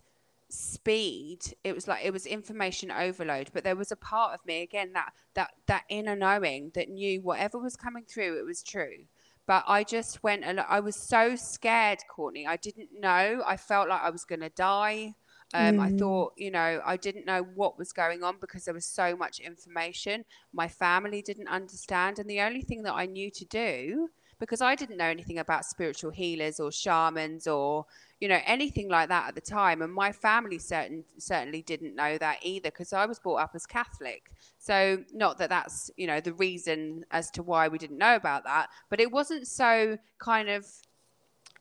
speed 0.50 1.40
it 1.66 1.76
was 1.76 1.90
like 1.90 2.06
it 2.06 2.14
was 2.14 2.26
information 2.26 2.90
overload 2.90 3.50
but 3.54 3.66
there 3.66 3.76
was 3.76 3.92
a 3.92 3.98
part 3.98 4.34
of 4.34 4.46
me 4.46 4.62
again 4.62 4.94
that 4.94 5.12
that 5.34 5.52
that 5.66 5.84
inner 5.90 6.16
knowing 6.16 6.72
that 6.74 6.88
knew 6.88 7.22
whatever 7.22 7.60
was 7.60 7.76
coming 7.76 8.06
through 8.06 8.40
it 8.40 8.46
was 8.46 8.64
true 8.64 9.00
but 9.48 9.64
I 9.66 9.84
just 9.86 10.22
went 10.24 10.44
and 10.44 10.60
I 10.60 10.82
was 10.82 10.96
so 10.98 11.36
scared, 11.38 12.00
Courtney. 12.10 12.46
I 12.46 12.58
didn't 12.58 12.90
know. 13.00 13.42
I 13.46 13.56
felt 13.56 13.88
like 13.88 14.02
I 14.02 14.10
was 14.10 14.26
going 14.26 14.42
to 14.42 14.50
die. 14.50 15.16
Um, 15.54 15.78
mm. 15.78 15.80
I 15.80 15.98
thought, 15.98 16.34
you 16.36 16.52
know, 16.52 16.82
I 16.86 16.98
didn't 16.98 17.26
know 17.26 17.48
what 17.56 17.80
was 17.80 17.94
going 17.94 18.22
on 18.22 18.36
because 18.42 18.66
there 18.66 18.74
was 18.74 18.86
so 18.86 19.16
much 19.16 19.40
information. 19.40 20.26
My 20.54 20.68
family 20.68 21.22
didn't 21.22 21.48
understand. 21.48 22.20
And 22.20 22.30
the 22.30 22.42
only 22.42 22.62
thing 22.62 22.84
that 22.84 22.94
I 22.94 23.06
knew 23.06 23.32
to 23.32 23.46
do, 23.46 24.10
because 24.40 24.62
I 24.62 24.76
didn't 24.76 24.98
know 24.98 25.06
anything 25.06 25.40
about 25.40 25.66
spiritual 25.66 26.12
healers 26.12 26.60
or 26.60 26.72
shamans 26.72 27.48
or, 27.48 27.86
you 28.20 28.28
know, 28.28 28.40
anything 28.46 28.90
like 28.90 29.10
that 29.10 29.30
at 29.30 29.36
the 29.36 29.42
time. 29.42 29.82
And 29.82 29.94
my 29.94 30.12
family 30.12 30.60
certain, 30.60 31.04
certainly 31.18 31.62
didn't 31.62 31.96
know 31.96 32.18
that 32.18 32.40
either 32.42 32.70
because 32.70 32.94
I 32.94 33.06
was 33.06 33.20
brought 33.20 33.38
up 33.38 33.52
as 33.56 33.66
Catholic. 33.66 34.32
So, 34.60 35.04
not 35.14 35.38
that 35.40 35.50
that's, 35.50 35.90
you 35.98 36.08
know, 36.08 36.20
the 36.20 36.34
reason 36.34 37.06
as 37.12 37.32
to 37.32 37.44
why 37.44 37.68
we 37.68 37.78
didn't 37.78 37.98
know 37.98 38.16
about 38.16 38.44
that, 38.44 38.70
but 38.90 39.00
it 39.00 39.12
wasn't 39.12 39.48
so 39.48 39.98
kind 40.20 40.50
of 40.50 40.66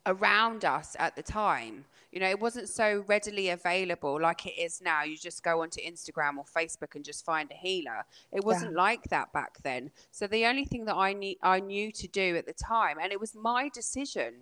around 0.06 0.64
us 0.64 0.96
at 0.98 1.16
the 1.16 1.22
time. 1.22 1.84
You 2.16 2.20
know, 2.20 2.30
it 2.30 2.40
wasn't 2.40 2.70
so 2.70 3.04
readily 3.06 3.50
available 3.50 4.18
like 4.18 4.46
it 4.46 4.58
is 4.58 4.80
now. 4.80 5.02
You 5.02 5.18
just 5.18 5.42
go 5.42 5.60
onto 5.60 5.82
Instagram 5.82 6.38
or 6.38 6.46
Facebook 6.46 6.94
and 6.94 7.04
just 7.04 7.26
find 7.26 7.50
a 7.50 7.54
healer. 7.54 8.06
It 8.32 8.42
wasn't 8.42 8.72
yeah. 8.72 8.78
like 8.78 9.02
that 9.10 9.34
back 9.34 9.58
then. 9.62 9.90
So 10.12 10.26
the 10.26 10.46
only 10.46 10.64
thing 10.64 10.86
that 10.86 10.96
I 10.96 11.12
need 11.12 11.36
I 11.42 11.60
knew 11.60 11.92
to 11.92 12.08
do 12.08 12.36
at 12.36 12.46
the 12.46 12.54
time, 12.54 12.96
and 13.02 13.12
it 13.12 13.20
was 13.20 13.34
my 13.34 13.68
decision. 13.68 14.36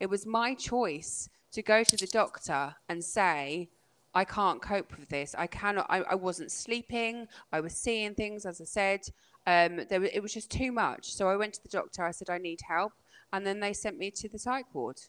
It 0.00 0.10
was 0.10 0.26
my 0.26 0.54
choice 0.54 1.28
to 1.52 1.62
go 1.62 1.84
to 1.84 1.96
the 1.96 2.08
doctor 2.08 2.74
and 2.88 3.04
say, 3.04 3.68
I 4.12 4.24
can't 4.24 4.60
cope 4.60 4.98
with 4.98 5.08
this. 5.08 5.32
I 5.38 5.46
cannot. 5.46 5.86
I, 5.88 5.98
I 5.98 6.16
wasn't 6.16 6.50
sleeping. 6.50 7.28
I 7.52 7.60
was 7.60 7.74
seeing 7.74 8.16
things, 8.16 8.44
as 8.44 8.60
I 8.60 8.64
said. 8.64 9.02
Um, 9.46 9.82
there, 9.88 10.02
it 10.02 10.20
was 10.20 10.34
just 10.34 10.50
too 10.50 10.72
much. 10.72 11.12
So 11.14 11.28
I 11.28 11.36
went 11.36 11.54
to 11.54 11.62
the 11.62 11.68
doctor. 11.68 12.02
I 12.02 12.10
said 12.10 12.28
I 12.28 12.38
need 12.38 12.58
help, 12.66 12.94
and 13.32 13.46
then 13.46 13.60
they 13.60 13.72
sent 13.72 13.98
me 13.98 14.10
to 14.10 14.28
the 14.28 14.40
psych 14.40 14.66
ward, 14.74 15.00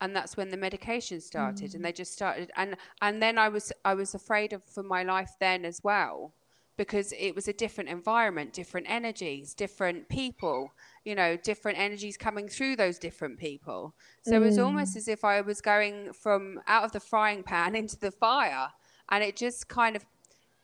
and 0.00 0.14
that's 0.14 0.36
when 0.36 0.50
the 0.50 0.56
medication 0.56 1.20
started. 1.20 1.70
Mm. 1.70 1.74
And 1.76 1.84
they 1.84 1.92
just 1.92 2.12
started, 2.12 2.50
and 2.56 2.76
and 3.02 3.22
then 3.22 3.38
I 3.38 3.48
was 3.48 3.72
I 3.84 3.94
was 3.94 4.14
afraid 4.14 4.52
of 4.52 4.62
for 4.64 4.82
my 4.82 5.02
life 5.02 5.32
then 5.40 5.64
as 5.64 5.82
well, 5.82 6.32
because 6.76 7.12
it 7.18 7.34
was 7.34 7.48
a 7.48 7.52
different 7.52 7.90
environment, 7.90 8.52
different 8.52 8.86
energies, 8.88 9.54
different 9.54 10.08
people 10.08 10.70
you 11.06 11.14
know, 11.14 11.36
different 11.36 11.78
energies 11.78 12.16
coming 12.16 12.48
through 12.48 12.74
those 12.74 12.98
different 12.98 13.38
people. 13.38 13.94
So 14.22 14.32
mm. 14.32 14.36
it 14.36 14.40
was 14.40 14.58
almost 14.58 14.94
mm. 14.94 14.96
as 14.96 15.06
if 15.06 15.24
I 15.24 15.40
was 15.40 15.60
going 15.60 16.12
from 16.12 16.60
out 16.66 16.82
of 16.82 16.90
the 16.90 17.00
frying 17.00 17.44
pan 17.44 17.76
into 17.82 17.96
the 17.96 18.10
fire. 18.10 18.68
And 19.08 19.22
it 19.22 19.36
just 19.36 19.68
kind 19.68 19.94
of 19.94 20.04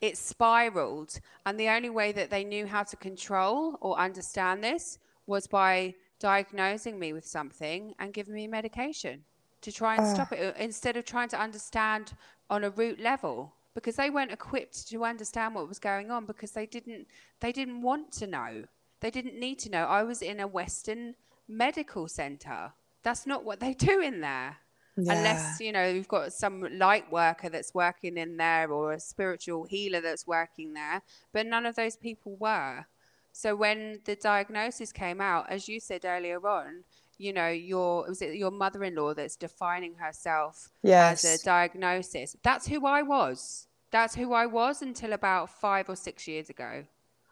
it 0.01 0.17
spiraled. 0.17 1.17
And 1.45 1.57
the 1.57 1.69
only 1.69 1.89
way 1.89 2.11
that 2.11 2.29
they 2.29 2.43
knew 2.43 2.67
how 2.67 2.83
to 2.83 2.97
control 2.97 3.77
or 3.79 3.97
understand 3.97 4.61
this 4.61 4.99
was 5.27 5.47
by 5.47 5.95
diagnosing 6.23 6.97
me 6.97 7.13
with 7.13 7.25
something 7.25 7.93
and 7.99 8.13
giving 8.13 8.33
me 8.33 8.47
medication 8.47 9.23
to 9.61 9.71
try 9.71 9.95
and 9.95 10.05
uh. 10.05 10.13
stop 10.13 10.31
it 10.31 10.55
instead 10.57 10.97
of 10.97 11.05
trying 11.05 11.29
to 11.29 11.39
understand 11.39 12.13
on 12.49 12.63
a 12.63 12.69
root 12.69 12.99
level 12.99 13.53
because 13.75 13.95
they 13.95 14.09
weren't 14.09 14.31
equipped 14.31 14.87
to 14.87 15.03
understand 15.03 15.53
what 15.53 15.67
was 15.67 15.79
going 15.79 16.09
on 16.11 16.25
because 16.25 16.51
they 16.51 16.65
didn't 16.65 17.07
they 17.39 17.51
didn't 17.51 17.81
want 17.81 18.11
to 18.11 18.25
know 18.25 18.63
they 19.03 19.11
didn't 19.11 19.37
need 19.37 19.59
to 19.59 19.69
know. 19.69 19.83
I 19.83 20.03
was 20.03 20.21
in 20.21 20.39
a 20.39 20.47
Western 20.47 21.15
medical 21.45 22.07
center. 22.07 22.71
That's 23.03 23.27
not 23.27 23.43
what 23.43 23.59
they 23.59 23.73
do 23.89 23.99
in 23.99 24.21
there. 24.21 24.55
Yeah. 24.95 25.13
Unless, 25.13 25.59
you 25.59 25.73
know, 25.73 25.89
you've 25.89 26.07
got 26.07 26.31
some 26.31 26.65
light 26.77 27.11
worker 27.11 27.49
that's 27.49 27.73
working 27.73 28.15
in 28.15 28.37
there 28.37 28.71
or 28.71 28.93
a 28.93 28.99
spiritual 29.01 29.65
healer 29.65 29.99
that's 29.99 30.25
working 30.25 30.73
there. 30.73 31.01
But 31.33 31.47
none 31.47 31.65
of 31.65 31.75
those 31.75 31.97
people 31.97 32.37
were. 32.39 32.85
So 33.33 33.55
when 33.55 33.99
the 34.05 34.15
diagnosis 34.15 34.91
came 34.91 35.19
out, 35.19 35.49
as 35.49 35.67
you 35.67 35.79
said 35.79 36.05
earlier 36.05 36.47
on, 36.47 36.83
you 37.17 37.33
know, 37.33 37.49
your 37.49 38.05
was 38.07 38.21
it 38.21 38.35
your 38.35 38.51
mother 38.51 38.83
in 38.83 38.95
law 38.95 39.13
that's 39.13 39.35
defining 39.35 39.95
herself 39.95 40.69
yes. 40.83 41.25
as 41.25 41.41
a 41.41 41.45
diagnosis. 41.45 42.35
That's 42.43 42.67
who 42.67 42.85
I 42.85 43.01
was. 43.01 43.67
That's 43.91 44.15
who 44.15 44.33
I 44.33 44.45
was 44.45 44.81
until 44.81 45.13
about 45.13 45.49
five 45.49 45.89
or 45.89 45.95
six 45.95 46.27
years 46.27 46.49
ago. 46.49 46.85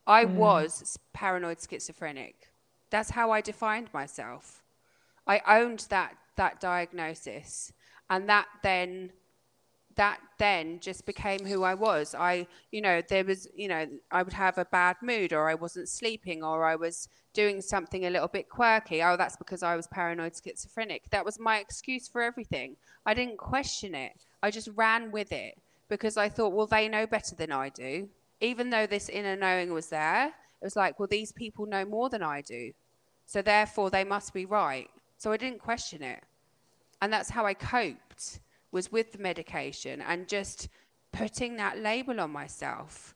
I 0.07 0.25
mm. 0.25 0.35
was 0.35 0.97
paranoid 1.13 1.57
schizophrenic. 1.61 2.49
That's 2.89 3.11
how 3.11 3.31
I 3.31 3.41
defined 3.41 3.89
myself. 3.93 4.63
I 5.27 5.41
owned 5.47 5.85
that 5.89 6.15
that 6.35 6.59
diagnosis, 6.59 7.73
and 8.09 8.27
that 8.27 8.47
then 8.63 9.11
that 9.95 10.19
then 10.38 10.80
just 10.80 11.06
became 11.06 11.45
who 11.45 11.63
I 11.63 11.73
was. 11.73 12.15
I, 12.15 12.47
you 12.71 12.82
know, 12.82 13.01
there 13.08 13.23
was, 13.23 13.47
you 13.56 13.67
know, 13.67 13.88
I 14.12 14.23
would 14.23 14.34
have 14.34 14.58
a 14.58 14.65
bad 14.65 14.97
mood, 15.01 15.34
or 15.34 15.49
I 15.49 15.56
wasn't 15.56 15.89
sleeping, 15.89 16.43
or 16.43 16.65
I 16.65 16.75
was 16.75 17.10
doing 17.34 17.62
something 17.62 18.06
a 18.06 18.10
little 18.10 18.27
bit 18.27 18.49
quirky. 18.49 19.04
Oh, 19.04 19.17
that's 19.17 19.38
because 19.38 19.63
I 19.63 19.75
was 19.75 19.88
paranoid 19.88 20.34
schizophrenic. 20.36 21.10
That 21.10 21.25
was 21.25 21.39
my 21.39 21.60
excuse 21.60 22.08
for 22.08 22.21
everything. 22.21 22.75
I 23.06 23.13
didn't 23.13 23.38
question 23.38 23.95
it. 23.95 24.13
I 24.43 24.51
just 24.51 24.69
ran 24.75 25.12
with 25.12 25.32
it 25.32 25.58
because 25.89 26.17
I 26.17 26.30
thought, 26.30 26.54
well, 26.54 26.67
they 26.67 26.88
know 26.88 27.06
better 27.06 27.36
than 27.36 27.51
I 27.51 27.69
do 27.69 28.10
even 28.41 28.71
though 28.71 28.88
this 28.88 29.08
inner 29.08 29.36
knowing 29.36 29.71
was 29.71 29.88
there, 29.88 30.27
it 30.27 30.65
was 30.65 30.75
like, 30.75 30.99
well, 30.99 31.08
these 31.08 31.32
people 31.32 31.65
know 31.65 31.86
more 31.86 32.10
than 32.10 32.23
I 32.23 32.41
do. 32.41 32.73
So 33.27 33.41
therefore, 33.41 33.89
they 33.89 34.04
must 34.04 34.34
be 34.34 34.45
right. 34.45 34.89
So 35.17 35.32
I 35.32 35.38
didn't 35.38 35.60
question 35.60 36.01
it. 36.01 36.23
And 37.01 37.13
that's 37.13 37.30
how 37.30 37.45
I 37.45 37.54
coped 37.54 38.39
was 38.71 38.91
with 38.91 39.12
the 39.12 39.17
medication 39.19 40.01
and 40.01 40.27
just 40.27 40.69
putting 41.12 41.57
that 41.57 41.77
label 41.77 42.19
on 42.19 42.31
myself. 42.31 43.15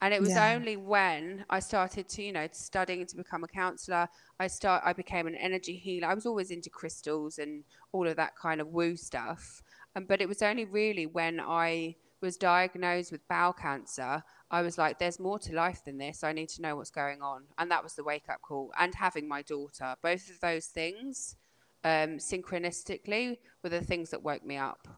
And 0.00 0.12
it 0.12 0.20
was 0.20 0.30
yeah. 0.30 0.54
only 0.54 0.76
when 0.76 1.44
I 1.48 1.60
started 1.60 2.08
to, 2.08 2.22
you 2.24 2.32
know, 2.32 2.48
studying 2.50 3.06
to 3.06 3.16
become 3.16 3.44
a 3.44 3.48
counselor, 3.48 4.08
I 4.40 4.48
start 4.48 4.82
I 4.84 4.92
became 4.92 5.28
an 5.28 5.36
energy 5.36 5.76
healer. 5.76 6.08
I 6.08 6.14
was 6.14 6.26
always 6.26 6.50
into 6.50 6.70
crystals 6.70 7.38
and 7.38 7.62
all 7.92 8.08
of 8.08 8.16
that 8.16 8.36
kind 8.36 8.60
of 8.60 8.68
woo 8.68 8.96
stuff. 8.96 9.62
Um, 9.94 10.06
but 10.06 10.20
it 10.20 10.28
was 10.28 10.42
only 10.42 10.64
really 10.64 11.06
when 11.06 11.38
I 11.38 11.94
was 12.20 12.36
diagnosed 12.36 13.12
with 13.12 13.26
bowel 13.28 13.52
cancer, 13.52 14.22
I 14.50 14.62
was 14.62 14.78
like, 14.78 14.98
there's 14.98 15.20
more 15.20 15.38
to 15.40 15.54
life 15.54 15.84
than 15.84 15.98
this. 15.98 16.24
I 16.24 16.32
need 16.32 16.48
to 16.50 16.62
know 16.62 16.76
what's 16.76 16.90
going 16.90 17.20
on. 17.20 17.44
And 17.58 17.70
that 17.70 17.82
was 17.82 17.94
the 17.94 18.04
wake 18.04 18.28
up 18.28 18.40
call. 18.42 18.72
And 18.78 18.94
having 18.94 19.28
my 19.28 19.42
daughter, 19.42 19.96
both 20.02 20.30
of 20.30 20.40
those 20.40 20.66
things 20.66 21.36
um, 21.84 22.18
synchronistically 22.18 23.38
were 23.62 23.68
the 23.68 23.82
things 23.82 24.10
that 24.10 24.22
woke 24.22 24.44
me 24.44 24.56
up. 24.56 24.88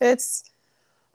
It's 0.00 0.44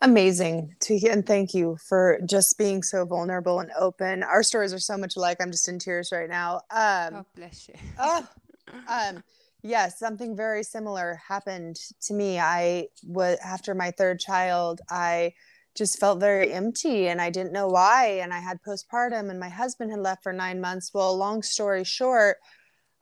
amazing 0.02 0.76
to 0.82 0.98
hear. 0.98 1.12
And 1.12 1.26
thank 1.26 1.54
you 1.54 1.78
for 1.88 2.20
just 2.26 2.58
being 2.58 2.84
so 2.84 3.06
vulnerable 3.06 3.60
and 3.60 3.72
open. 3.78 4.24
Our 4.24 4.44
stories 4.44 4.74
are 4.74 4.80
so 4.80 4.98
much 4.98 5.16
alike. 5.16 5.38
I'm 5.40 5.52
just 5.52 5.68
in 5.68 5.80
tears 5.80 6.10
right 6.12 6.30
now. 6.30 6.62
Um, 6.72 7.14
God 7.14 7.26
bless 7.36 7.68
you. 7.68 7.76
oh, 8.00 8.28
um, 8.88 9.24
yes, 9.62 10.00
something 10.00 10.36
very 10.36 10.64
similar 10.64 11.20
happened 11.28 11.78
to 12.04 12.14
me. 12.14 12.40
I 12.40 12.88
was, 13.04 13.38
after 13.44 13.76
my 13.76 13.92
third 13.92 14.20
child, 14.20 14.82
I, 14.90 15.34
just 15.76 16.00
felt 16.00 16.20
very 16.20 16.52
empty 16.52 17.08
and 17.08 17.22
I 17.22 17.30
didn't 17.30 17.54
know 17.54 17.68
why. 17.68 18.20
And 18.22 18.34
I 18.34 18.40
had 18.40 18.62
postpartum 18.62 19.30
and 19.30 19.40
my 19.40 19.50
husband 19.50 19.92
had 19.92 20.02
left 20.02 20.24
for 20.24 20.34
nine 20.34 20.60
months. 20.60 20.92
Well, 20.94 21.16
long 21.18 21.42
story 21.42 21.84
short, 21.84 22.38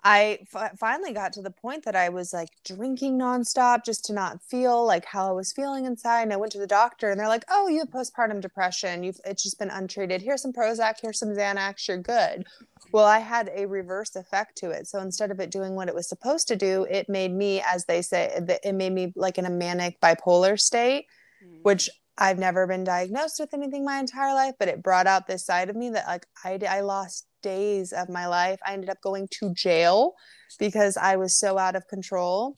I 0.09 0.39
f- 0.55 0.79
finally 0.79 1.11
got 1.11 1.33
to 1.33 1.41
the 1.41 1.51
point 1.51 1.83
that 1.83 1.95
I 1.97 2.07
was 2.07 2.31
like 2.31 2.47
drinking 2.63 3.19
nonstop 3.19 3.83
just 3.83 4.05
to 4.05 4.13
not 4.13 4.41
feel 4.41 4.85
like 4.85 5.03
how 5.03 5.27
I 5.27 5.33
was 5.33 5.51
feeling 5.51 5.83
inside. 5.83 6.21
And 6.21 6.31
I 6.31 6.37
went 6.37 6.53
to 6.53 6.59
the 6.59 6.65
doctor 6.65 7.09
and 7.09 7.19
they're 7.19 7.27
like, 7.27 7.43
"Oh, 7.49 7.67
you 7.67 7.79
have 7.79 7.89
postpartum 7.89 8.39
depression. 8.39 9.03
You've 9.03 9.19
it's 9.25 9.43
just 9.43 9.59
been 9.59 9.69
untreated. 9.69 10.21
Here's 10.21 10.41
some 10.41 10.53
Prozac. 10.53 11.01
Here's 11.01 11.19
some 11.19 11.35
Xanax. 11.35 11.89
You're 11.89 11.97
good." 11.97 12.45
Well, 12.93 13.03
I 13.03 13.19
had 13.19 13.51
a 13.53 13.65
reverse 13.65 14.15
effect 14.15 14.57
to 14.59 14.69
it. 14.69 14.87
So 14.87 14.99
instead 14.99 15.29
of 15.29 15.41
it 15.41 15.51
doing 15.51 15.75
what 15.75 15.89
it 15.89 15.95
was 15.95 16.07
supposed 16.07 16.47
to 16.47 16.55
do, 16.55 16.87
it 16.89 17.09
made 17.09 17.33
me, 17.33 17.61
as 17.61 17.83
they 17.83 18.01
say, 18.01 18.31
it 18.63 18.75
made 18.75 18.93
me 18.93 19.11
like 19.17 19.37
in 19.37 19.45
a 19.45 19.49
manic 19.49 19.99
bipolar 19.99 20.57
state, 20.57 21.07
mm-hmm. 21.43 21.57
which 21.63 21.89
I've 22.17 22.39
never 22.39 22.65
been 22.65 22.85
diagnosed 22.85 23.41
with 23.41 23.53
anything 23.53 23.83
my 23.83 23.99
entire 23.99 24.33
life, 24.33 24.55
but 24.57 24.69
it 24.69 24.81
brought 24.81 25.05
out 25.05 25.27
this 25.27 25.45
side 25.45 25.69
of 25.69 25.75
me 25.75 25.89
that 25.89 26.07
like 26.07 26.25
I, 26.45 26.59
I 26.67 26.79
lost 26.79 27.26
days 27.47 27.93
of 27.93 28.09
my 28.09 28.27
life. 28.27 28.59
I 28.65 28.73
ended 28.73 28.89
up 28.89 29.01
going 29.01 29.29
to 29.39 29.53
jail 29.53 30.15
because 30.59 30.97
I 30.97 31.15
was 31.15 31.39
so 31.39 31.57
out 31.57 31.77
of 31.77 31.87
control. 31.87 32.57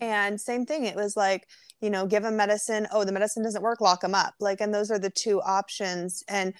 And 0.00 0.38
same 0.38 0.66
thing, 0.66 0.84
it 0.84 0.96
was 0.96 1.16
like, 1.16 1.46
you 1.80 1.88
know, 1.88 2.06
give 2.06 2.22
them 2.22 2.36
medicine. 2.36 2.86
Oh, 2.92 3.04
the 3.04 3.12
medicine 3.12 3.42
doesn't 3.42 3.62
work, 3.62 3.80
lock 3.80 4.02
them 4.02 4.14
up. 4.14 4.34
Like, 4.38 4.60
and 4.60 4.74
those 4.74 4.90
are 4.90 4.98
the 4.98 5.10
two 5.10 5.40
options. 5.40 6.22
And 6.28 6.52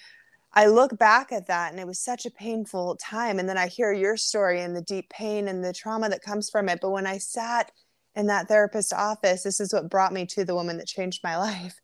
I 0.53 0.65
look 0.65 0.97
back 0.97 1.31
at 1.31 1.47
that 1.47 1.71
and 1.71 1.79
it 1.79 1.87
was 1.87 1.99
such 1.99 2.25
a 2.25 2.31
painful 2.31 2.97
time. 2.97 3.39
And 3.39 3.47
then 3.47 3.57
I 3.57 3.67
hear 3.67 3.91
your 3.93 4.17
story 4.17 4.61
and 4.61 4.75
the 4.75 4.81
deep 4.81 5.09
pain 5.09 5.47
and 5.47 5.63
the 5.63 5.73
trauma 5.73 6.09
that 6.09 6.21
comes 6.21 6.49
from 6.49 6.69
it. 6.69 6.79
But 6.81 6.91
when 6.91 7.07
I 7.07 7.17
sat 7.17 7.71
in 8.15 8.27
that 8.27 8.47
therapist's 8.47 8.93
office, 8.93 9.43
this 9.43 9.59
is 9.59 9.73
what 9.73 9.89
brought 9.89 10.13
me 10.13 10.25
to 10.27 10.45
the 10.45 10.55
woman 10.55 10.77
that 10.77 10.87
changed 10.87 11.21
my 11.23 11.37
life. 11.49 11.75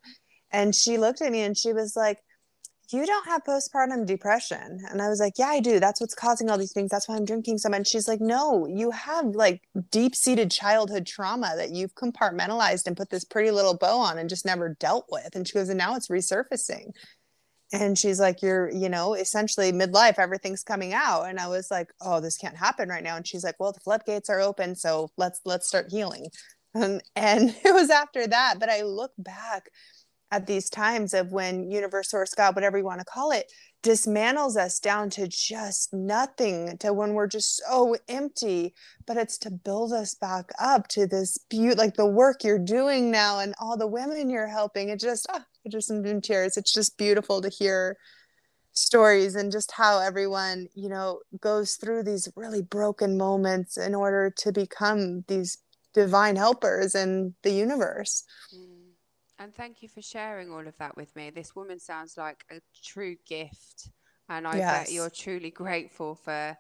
And 0.52 0.74
she 0.74 0.98
looked 0.98 1.22
at 1.22 1.32
me 1.32 1.42
and 1.42 1.58
she 1.58 1.74
was 1.74 1.96
like, 1.96 2.20
you 2.92 3.06
don't 3.06 3.28
have 3.28 3.44
postpartum 3.44 4.06
depression. 4.06 4.80
And 4.90 5.02
I 5.02 5.10
was 5.10 5.20
like, 5.20 5.34
yeah, 5.38 5.48
I 5.48 5.60
do. 5.60 5.80
That's 5.80 6.02
what's 6.02 6.16
causing 6.16 6.50
all 6.50 6.58
these 6.58 6.74
things. 6.74 6.90
That's 6.90 7.08
why 7.08 7.16
I'm 7.16 7.26
drinking 7.26 7.60
so 7.60 7.70
much. 7.70 7.88
She's 7.88 8.08
like, 8.08 8.22
no, 8.22 8.68
you 8.68 8.92
have 8.92 9.28
like 9.28 9.62
deep 9.92 10.16
seated 10.16 10.52
childhood 10.52 11.06
trauma 11.06 11.54
that 11.58 11.72
you've 11.72 11.96
compartmentalized 11.96 12.88
and 12.88 12.98
put 12.98 13.10
this 13.10 13.24
pretty 13.24 13.52
little 13.52 13.78
bow 13.78 14.00
on 14.00 14.18
and 14.18 14.30
just 14.30 14.46
never 14.46 14.76
dealt 14.80 15.06
with. 15.12 15.36
And 15.36 15.48
she 15.48 15.54
goes, 15.54 15.70
and 15.70 15.78
now 15.78 15.96
it's 15.96 16.08
resurfacing. 16.08 16.92
And 17.72 17.98
she's 17.98 18.20
like, 18.20 18.42
you're, 18.42 18.72
you 18.72 18.90
know, 18.90 19.14
essentially 19.14 19.72
midlife, 19.72 20.18
everything's 20.18 20.64
coming 20.64 20.94
out. 20.94 21.30
And 21.30 21.40
I 21.40 21.48
was 21.48 21.70
like, 21.70 21.92
oh, 22.02 22.20
this 22.20 22.38
can't 22.38 22.58
happen 22.58 22.90
right 22.90 23.04
now. 23.04 23.16
And 23.16 23.28
she's 23.28 23.44
like, 23.44 23.56
well, 23.60 23.72
the 23.72 23.80
floodgates 23.82 24.30
are 24.30 24.42
open. 24.42 24.76
So 24.76 25.10
let's, 25.18 25.40
let's 25.46 25.68
start 25.68 25.88
healing. 25.92 26.28
Um, 26.74 27.00
and 27.16 27.50
it 27.64 27.74
was 27.74 27.92
after 27.92 28.26
that. 28.26 28.56
But 28.60 28.70
I 28.70 28.82
look 28.82 29.12
back 29.20 29.70
at 30.32 30.46
these 30.46 30.70
times 30.70 31.14
of 31.14 31.32
when 31.32 31.72
universe 31.72 32.14
or 32.14 32.26
God, 32.36 32.56
whatever 32.56 32.78
you 32.78 32.84
want 32.84 33.00
to 33.00 33.06
call 33.06 33.32
it, 33.32 33.52
dismantles 33.82 34.58
us 34.58 34.80
down 34.80 35.10
to 35.12 35.28
just 35.28 35.94
nothing, 35.94 36.78
to 36.80 36.94
when 36.94 37.14
we're 37.14 37.28
just 37.28 37.58
so 37.58 37.96
empty. 38.08 38.74
But 39.08 39.18
it's 39.18 39.38
to 39.40 39.52
build 39.52 39.94
us 39.94 40.16
back 40.16 40.52
up 40.60 40.88
to 40.90 41.08
this 41.08 41.38
beauty, 41.50 41.76
like 41.76 41.96
the 41.96 42.06
work 42.06 42.44
you're 42.44 42.60
doing 42.60 43.10
now 43.10 43.40
and 43.40 43.56
all 43.60 43.78
the 43.78 43.88
women 43.88 44.30
you're 44.30 44.48
helping. 44.48 44.90
It 44.90 45.00
just, 45.00 45.26
oh, 45.34 45.42
it 45.66 45.72
just 45.72 45.90
in 45.90 46.22
tears. 46.22 46.58
It's 46.58 46.74
just 46.74 46.98
beautiful 46.98 47.42
to 47.42 47.50
hear 47.50 47.98
stories 48.74 49.36
and 49.36 49.52
just 49.52 49.72
how 49.72 50.00
everyone, 50.00 50.68
you 50.76 50.90
know, 50.90 51.20
goes 51.42 51.76
through 51.76 52.04
these 52.04 52.30
really 52.36 52.62
broken 52.62 53.18
moments 53.18 53.78
in 53.78 53.96
order 53.96 54.32
to 54.38 54.52
become 54.52 55.24
these 55.28 55.58
divine 55.94 56.36
helpers 56.36 56.96
in 56.96 57.34
the 57.44 57.52
universe. 57.52 58.24
Mm. 58.56 58.69
And 59.40 59.56
thank 59.56 59.82
you 59.82 59.88
for 59.88 60.02
sharing 60.02 60.52
all 60.52 60.68
of 60.68 60.78
that 60.78 60.98
with 60.98 61.16
me. 61.16 61.30
This 61.30 61.56
woman 61.56 61.80
sounds 61.80 62.18
like 62.18 62.44
a 62.52 62.60
true 62.84 63.16
gift. 63.26 63.90
And 64.28 64.46
I 64.46 64.58
yes. 64.58 64.88
bet 64.88 64.94
you're 64.94 65.10
truly 65.10 65.50
grateful 65.50 66.14
for 66.14 66.58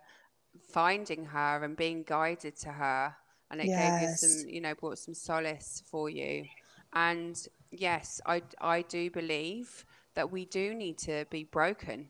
finding 0.72 1.26
her 1.26 1.64
and 1.64 1.76
being 1.76 2.04
guided 2.04 2.56
to 2.62 2.70
her. 2.70 3.14
And 3.52 3.60
it 3.60 3.68
yes. 3.68 3.82
gave 3.92 4.10
you 4.10 4.16
some, 4.16 4.50
you 4.50 4.62
know, 4.62 4.74
brought 4.76 4.98
some 4.98 5.14
solace 5.14 5.84
for 5.86 6.10
you. 6.10 6.46
And 6.94 7.38
yes, 7.72 8.22
I, 8.26 8.42
I 8.62 8.84
do 8.84 9.12
believe 9.12 9.86
that 10.16 10.32
we 10.32 10.46
do 10.46 10.74
need 10.74 10.98
to 11.00 11.26
be 11.30 11.44
broken. 11.44 12.08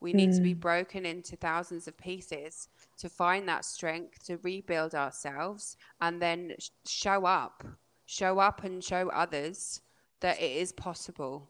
We 0.00 0.12
need 0.12 0.30
mm. 0.30 0.36
to 0.36 0.42
be 0.42 0.54
mm. 0.54 0.60
broken 0.60 1.06
into 1.06 1.36
thousands 1.36 1.88
of 1.88 1.96
pieces 1.96 2.68
to 2.98 3.08
find 3.08 3.48
that 3.48 3.64
strength 3.64 4.26
to 4.26 4.36
rebuild 4.42 4.94
ourselves 4.94 5.76
and 6.02 6.20
then 6.20 6.54
show 6.86 7.24
up, 7.24 7.64
show 8.04 8.38
up 8.38 8.64
and 8.64 8.84
show 8.84 9.08
others 9.08 9.80
that 10.22 10.40
it 10.40 10.52
is 10.52 10.72
possible. 10.72 11.48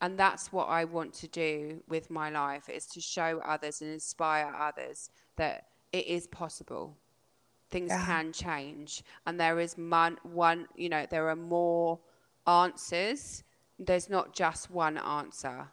And 0.00 0.18
that's 0.18 0.52
what 0.52 0.68
I 0.68 0.84
want 0.84 1.12
to 1.14 1.28
do 1.28 1.82
with 1.88 2.10
my 2.10 2.30
life 2.30 2.68
is 2.68 2.86
to 2.86 3.00
show 3.00 3.40
others 3.44 3.82
and 3.82 3.90
inspire 3.90 4.52
others 4.58 5.10
that 5.36 5.66
it 5.92 6.06
is 6.06 6.26
possible. 6.28 6.96
Things 7.70 7.90
yeah. 7.90 8.04
can 8.04 8.32
change. 8.32 9.04
And 9.26 9.38
there 9.38 9.60
is 9.60 9.74
one, 9.74 10.18
one, 10.22 10.66
you 10.74 10.88
know, 10.88 11.06
there 11.08 11.28
are 11.28 11.36
more 11.36 12.00
answers. 12.46 13.44
There's 13.78 14.08
not 14.08 14.34
just 14.34 14.70
one 14.70 14.98
answer. 14.98 15.68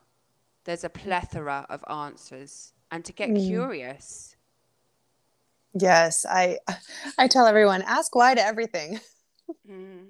There's 0.64 0.84
a 0.84 0.90
plethora 0.90 1.66
of 1.70 1.84
answers. 1.90 2.74
And 2.92 3.04
to 3.06 3.14
get 3.14 3.30
mm. 3.30 3.48
curious. 3.48 4.36
Yes, 5.74 6.26
I 6.28 6.58
I 7.20 7.28
tell 7.28 7.46
everyone 7.46 7.84
ask 7.84 8.16
why 8.16 8.34
to 8.34 8.44
everything. 8.44 9.00
Mm 9.70 10.08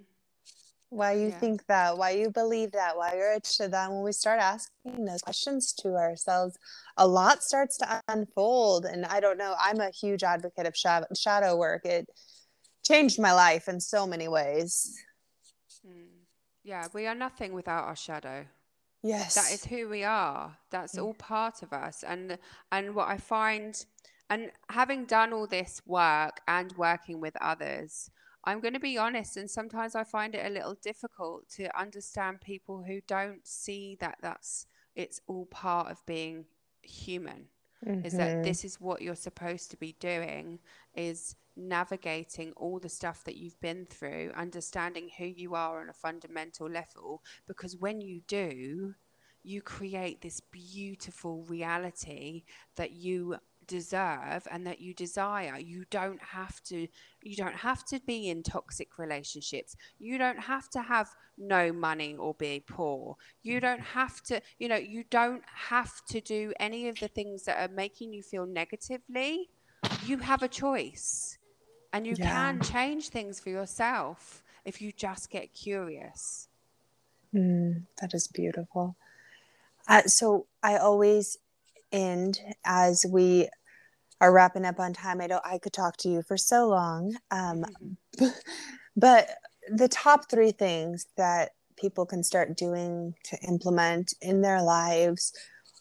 why 0.89 1.13
you 1.13 1.27
yeah. 1.27 1.39
think 1.39 1.65
that, 1.67 1.97
why 1.97 2.11
you 2.11 2.31
believe 2.31 2.71
that, 2.71 2.97
why 2.97 3.13
you're 3.15 3.33
interested 3.33 3.71
that. 3.71 3.91
When 3.91 4.03
we 4.03 4.11
start 4.11 4.39
asking 4.39 5.05
those 5.05 5.21
questions 5.21 5.73
to 5.79 5.89
ourselves, 5.95 6.57
a 6.97 7.07
lot 7.07 7.43
starts 7.43 7.77
to 7.77 8.01
unfold. 8.07 8.85
And 8.85 9.05
I 9.05 9.19
don't 9.19 9.37
know, 9.37 9.55
I'm 9.61 9.79
a 9.79 9.91
huge 9.91 10.23
advocate 10.23 10.65
of 10.65 10.75
shadow 10.75 11.55
work. 11.55 11.85
It 11.85 12.07
changed 12.83 13.19
my 13.19 13.33
life 13.33 13.67
in 13.67 13.79
so 13.79 14.07
many 14.07 14.27
ways. 14.27 14.97
Mm. 15.87 16.07
Yeah, 16.63 16.87
we 16.93 17.05
are 17.05 17.15
nothing 17.15 17.53
without 17.53 17.85
our 17.85 17.95
shadow. 17.95 18.45
Yes. 19.03 19.35
That 19.35 19.51
is 19.53 19.63
who 19.65 19.87
we 19.87 20.03
are. 20.03 20.57
That's 20.71 20.97
all 20.97 21.13
part 21.13 21.61
of 21.63 21.71
us. 21.71 22.03
And 22.05 22.37
and 22.71 22.93
what 22.95 23.07
I 23.07 23.17
find 23.17 23.73
and 24.29 24.51
having 24.69 25.05
done 25.05 25.33
all 25.33 25.47
this 25.47 25.81
work 25.85 26.41
and 26.47 26.73
working 26.77 27.21
with 27.21 27.35
others, 27.41 28.11
I'm 28.45 28.61
going 28.61 28.73
to 28.73 28.79
be 28.79 28.97
honest, 28.97 29.37
and 29.37 29.49
sometimes 29.49 29.95
I 29.95 30.03
find 30.03 30.33
it 30.33 30.45
a 30.45 30.53
little 30.53 30.75
difficult 30.81 31.49
to 31.57 31.79
understand 31.79 32.41
people 32.41 32.83
who 32.83 33.01
don't 33.07 33.45
see 33.45 33.97
that 33.99 34.17
that's 34.21 34.65
it's 34.95 35.21
all 35.27 35.45
part 35.45 35.91
of 35.91 36.05
being 36.05 36.45
human. 36.81 37.47
Mm-hmm. 37.85 38.05
Is 38.05 38.13
that 38.13 38.29
mm-hmm. 38.29 38.43
this 38.43 38.65
is 38.65 38.79
what 38.81 39.01
you're 39.01 39.15
supposed 39.15 39.71
to 39.71 39.77
be 39.77 39.95
doing? 39.99 40.59
Is 40.95 41.35
navigating 41.59 42.53
all 42.55 42.79
the 42.79 42.89
stuff 42.89 43.23
that 43.25 43.35
you've 43.35 43.59
been 43.59 43.85
through, 43.85 44.31
understanding 44.35 45.09
who 45.17 45.25
you 45.25 45.55
are 45.55 45.81
on 45.81 45.89
a 45.89 45.93
fundamental 45.93 46.69
level. 46.69 47.21
Because 47.47 47.77
when 47.77 48.01
you 48.01 48.21
do, 48.27 48.95
you 49.43 49.61
create 49.61 50.21
this 50.21 50.39
beautiful 50.39 51.43
reality 51.43 52.43
that 52.75 52.91
you 52.91 53.37
deserve 53.69 54.45
and 54.51 54.67
that 54.67 54.81
you 54.81 54.93
desire. 54.93 55.57
You 55.57 55.85
don't 55.89 56.21
have 56.21 56.61
to 56.63 56.87
you 57.21 57.35
don't 57.35 57.55
have 57.55 57.85
to 57.85 58.01
be 58.05 58.29
in 58.29 58.43
toxic 58.43 58.97
relationships. 58.97 59.75
You 59.99 60.17
don't 60.17 60.39
have 60.39 60.69
to 60.71 60.81
have 60.81 61.09
no 61.37 61.71
money 61.71 62.15
or 62.17 62.33
be 62.33 62.63
poor. 62.67 63.15
You 63.43 63.61
don't 63.61 63.81
have 63.81 64.21
to 64.23 64.41
you 64.57 64.67
know 64.67 64.75
you 64.75 65.05
don't 65.09 65.43
have 65.69 66.03
to 66.09 66.19
do 66.19 66.51
any 66.59 66.89
of 66.89 66.99
the 66.99 67.07
things 67.07 67.43
that 67.45 67.57
are 67.57 67.73
making 67.73 68.11
you 68.11 68.23
feel 68.23 68.45
negatively. 68.45 69.49
You 70.05 70.17
have 70.17 70.43
a 70.43 70.49
choice 70.49 71.37
and 71.93 72.05
you 72.05 72.15
yeah. 72.17 72.29
can 72.29 72.61
change 72.61 73.09
things 73.09 73.39
for 73.39 73.49
yourself 73.49 74.43
if 74.65 74.81
you 74.81 74.91
just 74.91 75.29
get 75.29 75.53
curious. 75.53 76.49
Mm, 77.33 77.83
that 78.01 78.13
is 78.13 78.27
beautiful. 78.27 78.95
Uh, 79.87 80.03
so 80.03 80.45
i 80.61 80.77
always 80.77 81.37
end 81.91 82.39
as 82.65 83.05
we 83.09 83.49
are 84.21 84.33
wrapping 84.33 84.65
up 84.65 84.79
on 84.79 84.93
time. 84.93 85.21
I 85.21 85.27
don't. 85.27 85.45
I 85.45 85.57
could 85.57 85.73
talk 85.73 85.97
to 85.97 86.09
you 86.09 86.21
for 86.21 86.37
so 86.37 86.67
long. 86.67 87.15
Um, 87.31 87.63
mm-hmm. 88.19 88.27
but 88.95 89.29
the 89.69 89.87
top 89.87 90.29
three 90.29 90.51
things 90.51 91.07
that 91.17 91.51
people 91.77 92.05
can 92.05 92.23
start 92.23 92.57
doing 92.57 93.15
to 93.23 93.37
implement 93.47 94.13
in 94.21 94.41
their 94.41 94.61
lives 94.61 95.33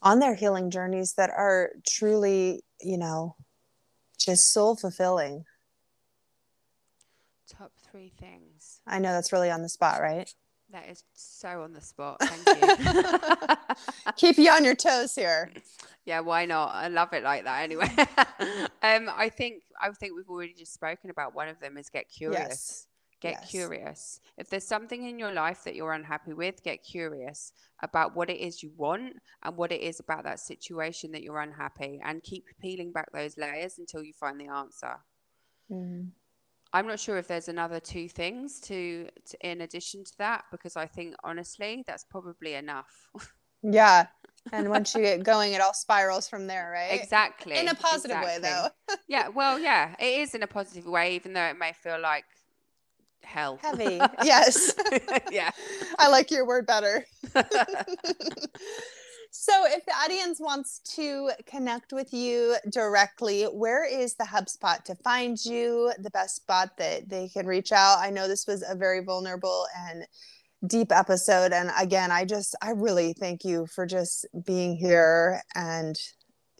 on 0.02 0.20
their 0.20 0.34
healing 0.34 0.70
journeys 0.70 1.14
that 1.14 1.30
are 1.30 1.70
truly, 1.86 2.62
you 2.80 2.98
know, 2.98 3.34
just 4.18 4.52
soul 4.52 4.76
fulfilling. 4.76 5.44
Top 7.48 7.72
three 7.90 8.12
things. 8.20 8.80
I 8.86 8.98
know 8.98 9.12
that's 9.12 9.32
really 9.32 9.50
on 9.50 9.62
the 9.62 9.68
spot, 9.68 10.00
right? 10.00 10.32
That 10.70 10.88
is 10.90 11.02
so 11.14 11.62
on 11.62 11.72
the 11.72 11.80
spot. 11.80 12.18
Thank 12.20 12.62
you. 12.62 13.56
Keep 14.16 14.38
you 14.38 14.50
on 14.50 14.64
your 14.64 14.74
toes 14.74 15.14
here. 15.14 15.50
Yeah, 16.08 16.20
why 16.20 16.46
not? 16.46 16.74
I 16.74 16.88
love 16.88 17.12
it 17.12 17.22
like 17.22 17.44
that 17.44 17.64
anyway. 17.64 17.90
um, 18.82 19.10
I 19.14 19.28
think 19.28 19.64
I 19.78 19.90
think 19.90 20.16
we've 20.16 20.30
already 20.30 20.54
just 20.54 20.72
spoken 20.72 21.10
about 21.10 21.34
one 21.34 21.48
of 21.48 21.60
them 21.60 21.76
is 21.76 21.90
get 21.90 22.08
curious. 22.08 22.48
Yes. 22.48 22.86
Get 23.20 23.32
yes. 23.42 23.50
curious. 23.50 24.20
If 24.38 24.48
there's 24.48 24.66
something 24.66 25.04
in 25.04 25.18
your 25.18 25.32
life 25.32 25.64
that 25.64 25.74
you're 25.74 25.92
unhappy 25.92 26.32
with, 26.32 26.62
get 26.62 26.82
curious 26.82 27.52
about 27.82 28.16
what 28.16 28.30
it 28.30 28.38
is 28.38 28.62
you 28.62 28.72
want 28.74 29.16
and 29.42 29.54
what 29.54 29.70
it 29.70 29.82
is 29.82 30.00
about 30.00 30.24
that 30.24 30.40
situation 30.40 31.12
that 31.12 31.22
you're 31.22 31.42
unhappy 31.42 32.00
and 32.02 32.22
keep 32.22 32.46
peeling 32.58 32.90
back 32.90 33.12
those 33.12 33.36
layers 33.36 33.78
until 33.78 34.02
you 34.02 34.14
find 34.14 34.40
the 34.40 34.48
answer. 34.48 34.94
Mm. 35.70 36.08
I'm 36.72 36.86
not 36.86 37.00
sure 37.00 37.18
if 37.18 37.28
there's 37.28 37.48
another 37.48 37.80
two 37.80 38.08
things 38.08 38.60
to, 38.60 39.08
to 39.26 39.46
in 39.46 39.60
addition 39.60 40.04
to 40.04 40.12
that 40.16 40.44
because 40.50 40.74
I 40.74 40.86
think 40.86 41.16
honestly 41.22 41.84
that's 41.86 42.04
probably 42.04 42.54
enough. 42.54 43.10
yeah. 43.62 44.06
And 44.52 44.70
once 44.70 44.94
you 44.94 45.02
get 45.02 45.22
going, 45.22 45.52
it 45.52 45.60
all 45.60 45.74
spirals 45.74 46.28
from 46.28 46.46
there, 46.46 46.70
right? 46.72 46.98
Exactly. 47.00 47.56
In 47.56 47.68
a 47.68 47.74
positive 47.74 48.16
exactly. 48.16 48.42
way, 48.42 48.70
though. 48.88 48.96
yeah. 49.08 49.28
Well, 49.28 49.58
yeah, 49.58 49.94
it 49.98 50.20
is 50.20 50.34
in 50.34 50.42
a 50.42 50.46
positive 50.46 50.86
way, 50.86 51.14
even 51.14 51.32
though 51.32 51.44
it 51.44 51.58
may 51.58 51.72
feel 51.72 52.00
like 52.00 52.24
hell. 53.28 53.58
Heavy. 53.62 54.00
yes. 54.24 54.74
yeah. 55.30 55.50
I 55.98 56.08
like 56.08 56.30
your 56.30 56.46
word 56.46 56.66
better. 56.66 57.04
so, 59.30 59.52
if 59.66 59.84
the 59.84 59.92
audience 60.04 60.40
wants 60.40 60.80
to 60.96 61.30
connect 61.46 61.92
with 61.92 62.12
you 62.12 62.56
directly, 62.70 63.44
where 63.44 63.84
is 63.84 64.14
the 64.14 64.24
hub 64.24 64.48
spot 64.48 64.84
to 64.86 64.94
find 64.96 65.38
you? 65.44 65.92
The 65.98 66.10
best 66.10 66.36
spot 66.36 66.76
that 66.78 67.08
they 67.08 67.28
can 67.28 67.46
reach 67.46 67.72
out? 67.72 67.98
I 67.98 68.10
know 68.10 68.26
this 68.26 68.46
was 68.46 68.64
a 68.68 68.74
very 68.74 69.04
vulnerable 69.04 69.66
and 69.88 70.06
deep 70.66 70.92
episode. 70.92 71.52
And 71.52 71.70
again, 71.78 72.10
I 72.10 72.24
just, 72.24 72.56
I 72.62 72.70
really 72.70 73.12
thank 73.12 73.44
you 73.44 73.66
for 73.66 73.84
just 73.86 74.26
being 74.44 74.76
here 74.76 75.42
and 75.54 75.98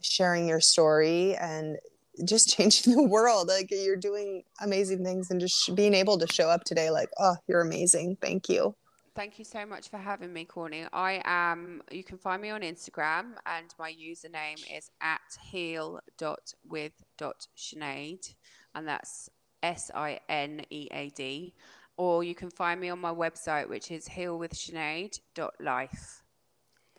sharing 0.02 0.46
your 0.48 0.60
story 0.60 1.34
and 1.36 1.78
just 2.24 2.48
changing 2.56 2.94
the 2.94 3.02
world. 3.02 3.48
Like 3.48 3.70
you're 3.70 3.96
doing 3.96 4.44
amazing 4.60 5.04
things 5.04 5.30
and 5.30 5.40
just 5.40 5.74
being 5.74 5.94
able 5.94 6.18
to 6.18 6.32
show 6.32 6.48
up 6.48 6.62
today, 6.64 6.90
like, 6.90 7.10
oh, 7.18 7.36
you're 7.46 7.60
amazing. 7.60 8.16
Thank 8.20 8.48
you. 8.48 8.74
Thank 9.14 9.38
you 9.40 9.44
so 9.44 9.66
much 9.66 9.88
for 9.88 9.98
having 9.98 10.32
me, 10.32 10.44
Courtney. 10.44 10.86
I 10.92 11.20
am, 11.24 11.82
you 11.90 12.04
can 12.04 12.18
find 12.18 12.40
me 12.40 12.50
on 12.50 12.60
Instagram 12.60 13.32
and 13.46 13.74
my 13.76 13.92
username 13.92 14.60
is 14.72 14.92
at 15.00 15.18
heal.with.sinead 15.40 18.34
and 18.76 18.86
that's 18.86 19.28
S 19.60 19.90
I 19.92 20.20
N 20.28 20.62
E 20.70 20.86
A 20.92 21.10
D. 21.10 21.52
Or 21.98 22.24
you 22.24 22.34
can 22.34 22.50
find 22.50 22.80
me 22.80 22.88
on 22.88 23.00
my 23.00 23.12
website, 23.12 23.68
which 23.68 23.90
is 23.90 24.08
healwithsinead.life. 24.08 26.22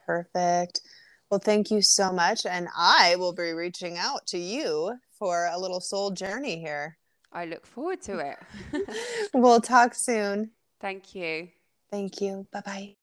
Perfect. 0.06 0.82
Well, 1.32 1.40
thank 1.40 1.72
you 1.72 1.82
so 1.82 2.12
much. 2.12 2.46
And 2.46 2.68
I 2.78 3.16
will 3.16 3.34
be 3.34 3.54
reaching 3.54 3.98
out 3.98 4.28
to 4.28 4.38
you 4.38 5.00
for 5.18 5.50
a 5.52 5.58
little 5.58 5.80
soul 5.80 6.12
journey 6.12 6.60
here. 6.60 7.00
I 7.32 7.46
look 7.46 7.66
forward 7.66 8.02
to 8.04 8.20
it. 8.20 8.38
we'll 9.34 9.62
talk 9.62 9.96
soon. 9.96 10.52
Thank 10.82 11.16
you. 11.16 11.48
Thank 11.92 12.22
you. 12.22 12.48
Bye 12.52 12.62
bye. 12.66 12.96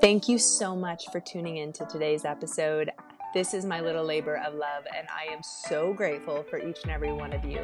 Thank 0.00 0.28
you 0.28 0.38
so 0.38 0.76
much 0.76 1.10
for 1.10 1.20
tuning 1.20 1.56
in 1.56 1.72
to 1.74 1.86
today's 1.86 2.24
episode. 2.24 2.90
This 3.34 3.52
is 3.52 3.66
my 3.66 3.80
little 3.80 4.04
labor 4.04 4.38
of 4.38 4.54
love, 4.54 4.84
and 4.96 5.06
I 5.14 5.30
am 5.30 5.42
so 5.42 5.92
grateful 5.92 6.42
for 6.44 6.58
each 6.58 6.78
and 6.82 6.90
every 6.90 7.12
one 7.12 7.34
of 7.34 7.44
you. 7.44 7.60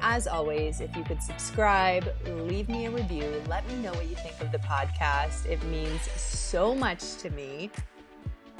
As 0.00 0.28
always, 0.28 0.80
if 0.80 0.96
you 0.96 1.02
could 1.02 1.20
subscribe, 1.20 2.14
leave 2.24 2.68
me 2.68 2.86
a 2.86 2.92
review, 2.92 3.42
let 3.48 3.66
me 3.68 3.74
know 3.82 3.92
what 3.92 4.06
you 4.06 4.14
think 4.14 4.40
of 4.40 4.52
the 4.52 4.58
podcast. 4.58 5.46
It 5.46 5.60
means 5.64 6.00
so 6.12 6.76
much 6.76 7.16
to 7.16 7.30
me. 7.30 7.72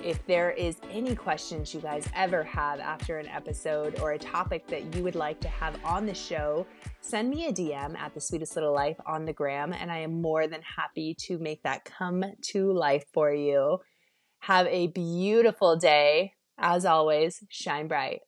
If 0.03 0.27
there 0.27 0.51
is 0.51 0.79
any 0.91 1.15
questions 1.15 1.73
you 1.73 1.81
guys 1.81 2.09
ever 2.17 2.43
have 2.43 2.81
after 2.81 3.19
an 3.19 3.29
episode 3.29 4.01
or 4.01 4.13
a 4.13 4.19
topic 4.19 4.67
that 4.67 4.97
you 4.97 5.05
would 5.05 5.15
like 5.15 5.39
to 5.43 5.49
have 5.49 5.79
on 5.85 6.05
the 6.05 6.15
show, 6.15 6.67
send 7.01 7.31
me 7.31 7.47
a 7.47 7.53
DM 7.53 7.97
at 7.97 8.13
the 8.13 8.21
sweetest 8.21 8.57
little 8.57 8.75
life 8.75 8.97
on 9.07 9.25
the 9.25 9.33
gram, 9.33 9.73
and 9.73 9.93
I 9.93 9.99
am 9.99 10.21
more 10.21 10.49
than 10.49 10.63
happy 10.63 11.15
to 11.27 11.39
make 11.39 11.63
that 11.63 11.85
come 11.85 12.25
to 12.49 12.73
life 12.73 13.05
for 13.13 13.33
you. 13.33 13.79
Have 14.41 14.67
a 14.67 14.89
beautiful 14.89 15.77
day. 15.77 16.33
As 16.61 16.85
always, 16.85 17.42
shine 17.49 17.88
bright. 17.88 18.20